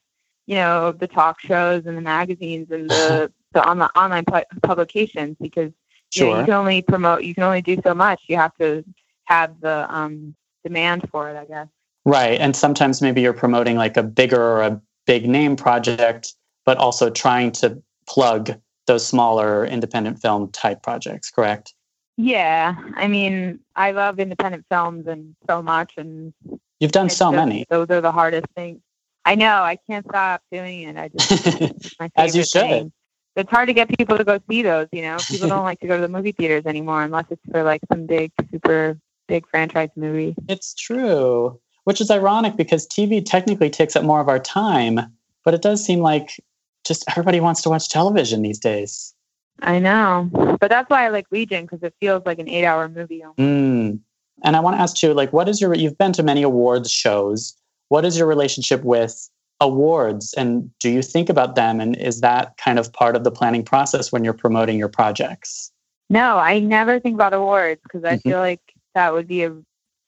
[0.47, 5.37] you know the talk shows and the magazines and the the online online pu- publications
[5.41, 5.73] because
[6.15, 8.23] you, know, you can only promote you can only do so much.
[8.29, 8.85] You have to
[9.25, 10.35] have the um,
[10.65, 11.69] demand for it, I guess.
[12.05, 12.41] Right.
[12.41, 16.35] And sometimes maybe you're promoting like a bigger or a big name project,
[16.65, 18.53] but also trying to plug
[18.87, 21.75] those smaller independent film type projects, correct?
[22.17, 26.33] Yeah, I mean, I love independent films and so much, and
[26.81, 27.65] You've done so just- many.
[27.71, 28.81] Those are the hardest things.
[29.25, 29.63] I know.
[29.63, 30.97] I can't stop doing it.
[30.97, 32.63] I just As you should.
[32.63, 32.93] thing.
[33.37, 34.89] It's hard to get people to go see those.
[34.91, 37.63] You know, people don't like to go to the movie theaters anymore unless it's for
[37.63, 40.35] like some big, super big franchise movie.
[40.49, 45.01] It's true, which is ironic because TV technically takes up more of our time,
[45.43, 46.39] but it does seem like
[46.87, 49.15] just everybody wants to watch television these days.
[49.63, 50.29] I know,
[50.61, 53.25] but that's why I like Legion because it feels like an eight-hour movie.
[53.39, 54.01] Mm.
[54.45, 55.75] And I want to ask you, like, what is your?
[55.75, 57.57] You've been to many awards shows.
[57.89, 61.81] What is your relationship with awards, and do you think about them?
[61.81, 65.73] And is that kind of part of the planning process when you're promoting your projects?
[66.11, 68.23] No, I never think about awards because I Mhm.
[68.25, 69.57] feel like that would be a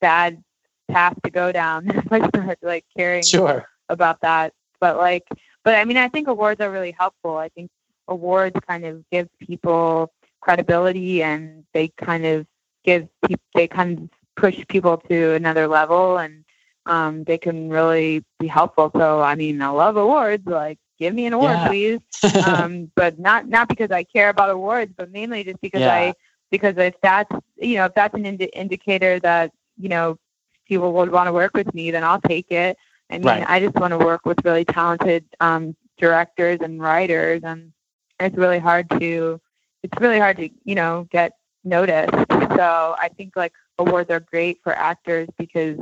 [0.03, 0.45] bad
[0.91, 3.67] path to go down if I start like caring Sure.
[3.89, 4.53] about that.
[4.81, 5.25] But like,
[5.65, 7.37] but I mean, I think awards are really helpful.
[7.37, 7.71] I think
[8.09, 12.47] awards kind of give people credibility and they kind of
[12.85, 16.45] give people, they kind of push people to another level and
[16.87, 18.91] um, they can really be helpful.
[18.97, 20.47] So, I mean, I love awards.
[20.47, 21.67] Like, give me an award, Yeah.
[21.67, 22.01] please.
[22.41, 25.93] Um, but not, not because I care about awards, but mainly just because Yeah.
[25.93, 26.15] I,
[26.51, 30.19] because if that's, you know, if that's an indi- indicator that, you know,
[30.71, 32.79] people would want to work with me, then I'll take it.
[33.11, 33.47] I mean, Right.
[33.49, 37.73] I just want to work with really talented um, directors and writers, and
[38.21, 39.41] it's really hard to
[39.83, 41.33] it's really hard to you know get
[41.65, 42.15] noticed.
[42.57, 45.79] So I think like awards are great for actors because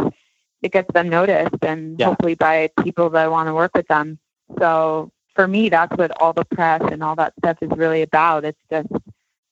[0.62, 2.09] it gets them noticed, and Yeah.
[2.09, 4.18] hopefully by people that want to work with them.
[4.59, 8.45] So for me, that's what all the press and all that stuff is really about.
[8.45, 8.89] It's just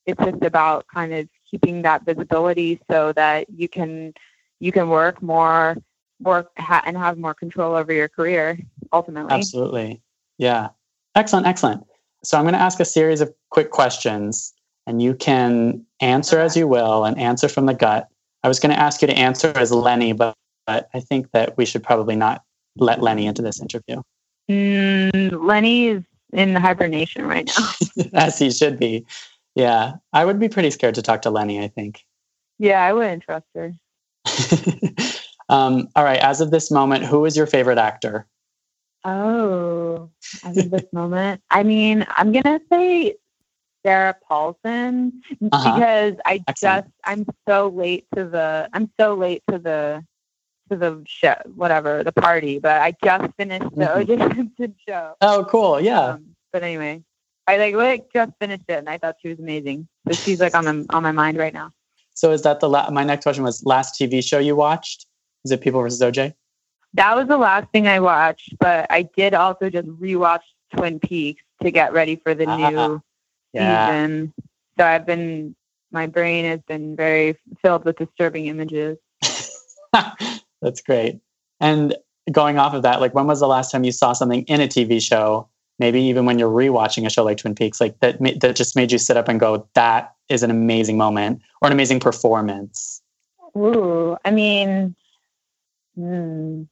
[0.06, 4.12] it's just about kind of keeping that visibility so that you can
[4.60, 5.76] you can work more
[6.20, 8.58] work ha- and have more control over your career
[8.92, 9.32] ultimately.
[9.32, 10.00] Absolutely.
[10.38, 10.68] Yeah.
[11.14, 11.46] Excellent.
[11.46, 11.84] Excellent.
[12.24, 14.52] So I'm going to ask a series of quick questions
[14.86, 18.08] and you can answer as you will and answer from the gut.
[18.42, 20.34] I was going to ask you to answer as Lenny, but,
[20.66, 22.42] but I think that we should probably not
[22.78, 24.02] let Lenny into this interview,
[24.48, 26.02] Mm, Lenny is
[26.32, 28.04] in hibernation right now.
[28.14, 29.04] as he should be.
[29.56, 29.94] Yeah.
[30.12, 32.04] I would be pretty scared to talk to Lenny, I think.
[32.58, 33.72] yeah, I wouldn't trust her.
[35.48, 36.20] um, all right.
[36.20, 38.26] As of this moment, who is your favorite actor?
[39.04, 40.10] Oh,
[40.44, 43.16] as of this moment, I mean, I'm gonna say
[43.84, 45.22] Sarah Paulson
[45.52, 45.72] Uh-huh.
[45.74, 46.84] because I Excellent.
[46.86, 50.04] just I'm so late to the I'm so late to the
[50.70, 53.96] to the show whatever the party, but I just finished the Mhm.
[53.96, 54.18] O.J.
[54.34, 55.14] Simpson show.
[55.20, 55.80] Oh, cool.
[55.80, 56.14] Yeah.
[56.14, 57.02] Um, but anyway,
[57.46, 59.86] I like like just finished it, and I thought she was amazing.
[60.08, 61.72] So she's like on the on my mind right now.
[62.16, 65.06] So is that the la- my next question was last TV show you watched?
[65.44, 66.34] Is it People versus OJ?
[66.94, 70.40] That was the last thing I watched, but I did also just rewatch
[70.74, 73.02] Twin Peaks to get ready for the Ah, new
[73.52, 73.86] Yeah.
[73.86, 74.32] season.
[74.78, 75.54] So I've been,
[75.92, 78.96] my brain has been very filled with disturbing images.
[80.62, 81.20] That's great.
[81.60, 81.94] And
[82.32, 84.66] going off of that, like when was the last time you saw something in a
[84.68, 85.48] TV show,
[85.78, 88.92] maybe even when you're rewatching a show like Twin Peaks, like that that just made
[88.92, 93.02] you sit up and go, "That is an amazing moment or an amazing performance."
[93.56, 94.94] Ooh, I mean,
[95.94, 96.62] hmm,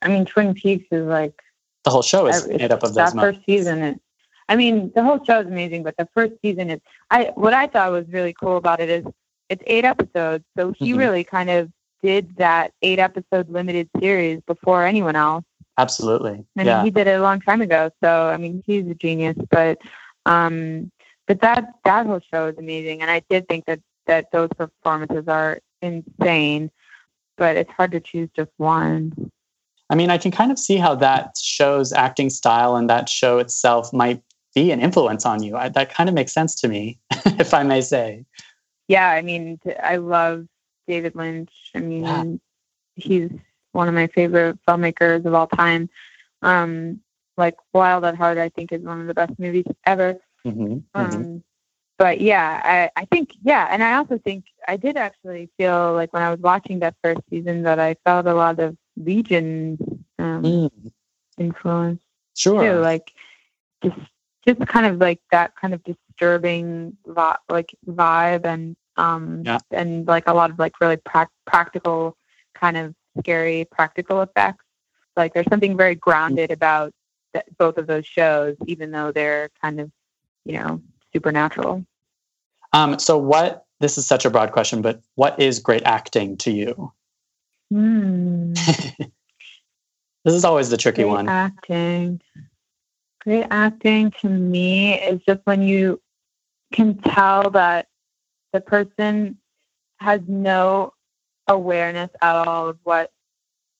[0.00, 1.42] I mean, Twin Peaks is like
[1.84, 3.36] The whole show is every- made up of that those moments.
[3.38, 3.82] first season.
[3.82, 4.00] It,
[4.48, 6.80] I mean, the whole show is amazing, but the first season is.
[7.10, 9.04] I what I thought was really cool about it is
[9.48, 10.98] it's eight episodes, so he Mhm.
[10.98, 11.70] really kind of
[12.02, 15.44] did that eight episode limited series before anyone else.
[15.78, 16.32] Absolutely.
[16.32, 16.84] I mean, yeah.
[16.84, 17.90] he did it a long time ago.
[18.02, 19.36] So I mean, he's a genius.
[19.50, 19.78] But
[20.26, 20.90] um,
[21.26, 25.28] but that that whole show is amazing, and I did think that that those performances
[25.28, 26.70] are insane.
[27.38, 29.30] But it's hard to choose just one.
[29.88, 33.38] I mean, I can kind of see how that show's acting style and that show
[33.38, 34.22] itself might
[34.54, 35.56] be an influence on you.
[35.56, 38.24] I, that kind of makes sense to me, if I may say.
[38.88, 40.46] Yeah, I mean, I love
[40.86, 41.52] David Lynch.
[41.74, 42.24] I mean, Yeah.
[42.94, 43.30] he's
[43.72, 45.88] one of my favorite filmmakers of all time.
[46.42, 47.00] Um,
[47.36, 50.16] like Wild at Heart, I think is one of the best movies ever.
[50.44, 51.42] hmm Um,
[51.98, 56.12] but yeah, I, I think yeah, and I also think I did actually feel like
[56.12, 59.78] when I was watching that first season that I felt a lot of Legion
[60.18, 60.92] um, Mm,
[61.38, 62.02] influence
[62.34, 62.58] sure.
[62.58, 63.12] too, like
[63.84, 63.96] just
[64.46, 69.58] just kind of like that kind of disturbing vi- like vibe and um Yeah.
[69.70, 72.16] and like a lot of like really prac practical
[72.54, 74.64] kind of scary practical effects.
[75.16, 76.92] Like there's something very grounded about
[77.34, 79.90] th- both of those shows, even though they're kind of
[80.44, 80.82] you know
[81.12, 81.84] supernatural.
[82.72, 83.66] Um, so what?
[83.80, 86.92] This is such a broad question, but what is great acting to you?
[87.70, 88.54] Hmm.
[90.24, 91.28] This is always the tricky Great one.
[91.28, 92.20] acting.
[93.22, 96.00] Great acting to me is just when you
[96.72, 97.88] can tell that
[98.52, 99.38] the person
[99.98, 100.92] has no
[101.48, 103.10] awareness at all of what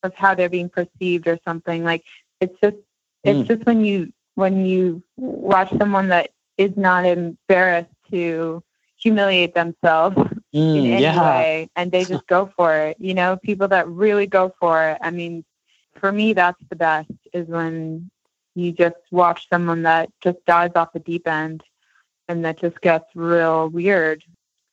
[0.02, 1.84] of how they're being perceived or something.
[1.84, 2.02] Like
[2.40, 2.76] it's just
[3.24, 3.46] it's Mm.
[3.46, 8.62] just when you when you watch someone that is not embarrassed to
[9.00, 10.16] humiliate themselves
[10.74, 11.18] in Mm, any yeah.
[11.18, 14.98] way and they just go for it you know people that really go for it
[15.02, 15.44] i mean
[15.98, 18.10] for me that's the best is when
[18.54, 21.62] you just watch someone that just dives off the deep end
[22.28, 24.22] and that just gets real weird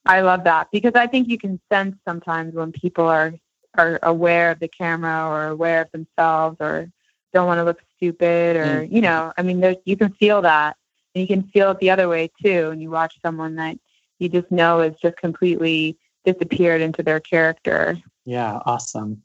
[0.05, 3.33] i love that because i think you can sense sometimes when people are
[3.77, 6.91] are aware of the camera or aware of themselves or
[7.33, 8.91] don't want to look stupid or mm.
[8.91, 10.75] you know i mean there's you can feel that
[11.13, 13.77] and you can feel it the other way too and you watch someone that
[14.19, 17.97] you just know is just completely disappeared into their character.
[18.25, 19.21] Yeah, awesome.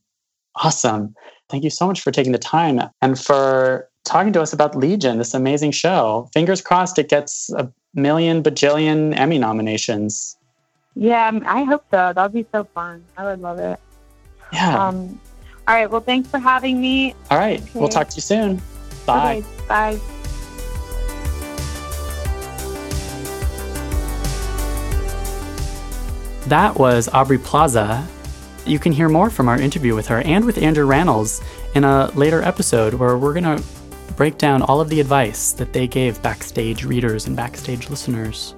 [0.56, 1.14] Awesome.
[1.50, 5.18] Thank you so much for taking the time and for talking to us about Legion,
[5.18, 6.28] this amazing show.
[6.32, 10.36] Fingers crossed it gets a million bajillion Emmy nominations.
[10.96, 12.12] Yeah, um, I hope so.
[12.14, 13.04] That would be so fun.
[13.16, 13.80] I would love it.
[14.52, 14.86] Yeah.
[14.86, 15.20] Um,
[15.66, 15.90] all right.
[15.90, 17.14] Well, thanks for having me.
[17.30, 17.62] All right.
[17.74, 18.60] We'll talk to you soon.
[19.06, 19.38] Bye.
[19.38, 20.00] Okay, bye.
[26.46, 28.06] That was Aubrey Plaza.
[28.66, 31.42] You can hear more from our interview with her and with Andrew Rannells
[31.74, 33.64] in a later episode where we're going to
[34.16, 38.54] break down all of the advice that they gave backstage readers and backstage listeners.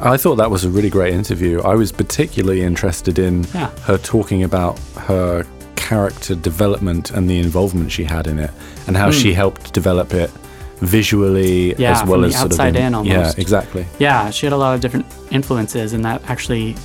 [0.00, 1.60] I thought that was a really great interview.
[1.62, 3.70] I was particularly interested in Yeah.
[3.84, 5.44] her talking about her
[5.76, 8.50] character development and the involvement she had in it,
[8.86, 10.30] and how she helped develop it
[10.80, 11.80] visually Hmm.
[11.80, 13.86] Yeah, as well as the sort of outside in Yeah, exactly.
[13.98, 16.76] Yeah, she had a lot of different influences, and that actually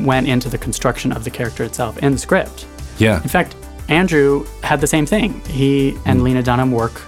[0.00, 2.66] went into the construction of the character itself and the script.
[2.98, 3.54] Yeah, In fact,
[3.88, 5.40] Andrew had the same thing.
[5.48, 7.00] He and Lena Dunham work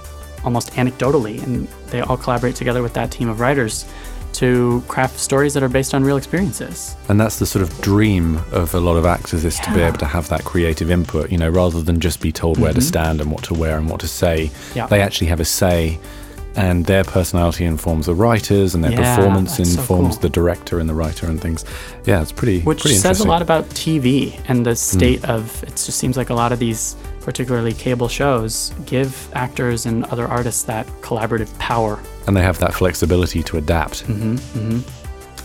[0.44, 3.84] almost anecdotally, and they all collaborate together with that team of writers
[4.34, 6.96] to craft stories that are based on real experiences.
[7.08, 9.98] and that's the sort of dream of a lot of actors is to be able
[9.98, 11.30] to have that creative input.
[11.30, 13.88] You know, rather than just be told where to stand and what to wear and
[13.90, 14.46] what to say.
[14.46, 14.78] Mm-hmm.
[14.78, 14.86] Yeah.
[14.86, 15.98] They actually have a say.
[16.56, 20.22] And their personality informs the writers, and their Yeah, performance that's so informs cool.
[20.22, 21.64] the director and the writer and things.
[22.06, 25.68] Yeah, it's pretty, Which pretty says a lot about TV and the state of it
[25.76, 30.64] just seems like a lot of these particularly cable shows give actors and other artists
[30.64, 32.00] that collaborative power.
[32.26, 34.06] And they have that flexibility to adapt.
[34.06, 34.82] Mm.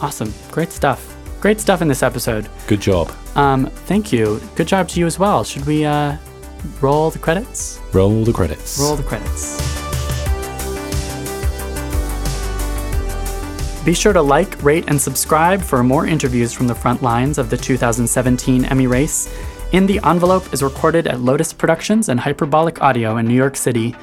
[0.02, 0.34] Awesome.
[0.52, 1.16] Great stuff.
[1.42, 2.50] Great stuff in this episode.
[2.68, 3.12] Good job.
[3.36, 4.42] Um, thank you.
[4.56, 5.44] Good job to you as well.
[5.44, 6.18] Should we uh,
[6.82, 7.80] roll the credits?
[7.94, 8.80] Roll the credits.
[8.80, 9.62] Roll the credits.
[13.86, 17.52] Be sure to like, rate, and subscribe for more interviews from the front lines of
[17.52, 19.32] the 2017 Emmy race.
[19.74, 23.96] In the Envelope is recorded at Lotus Productions and Hyperbolic Audio in New York City.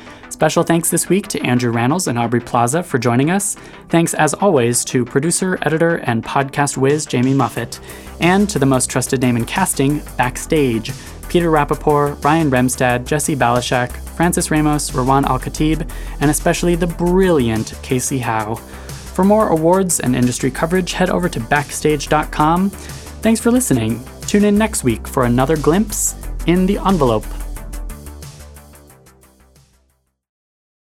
[0.43, 3.55] Special thanks this week to Andrew Rannells and Aubrey Plaza for joining us.
[3.91, 7.79] Thanks, as always, to producer, editor, and podcast whiz Jamie Muffett,
[8.19, 10.91] and to the most trusted name in casting, Backstage.
[11.29, 15.89] Peter Rappaport, Ryan Remstad, Jesse Balashak, Francis Ramos, Rawan Al Khatib,
[16.21, 18.57] and especially the brilliant Casey Howe.
[18.57, 22.71] For more awards and industry coverage, head over to backstage.com.
[22.71, 24.05] Thanks for listening.
[24.23, 26.17] Tune in next week for another glimpse
[26.49, 27.27] in the envelope.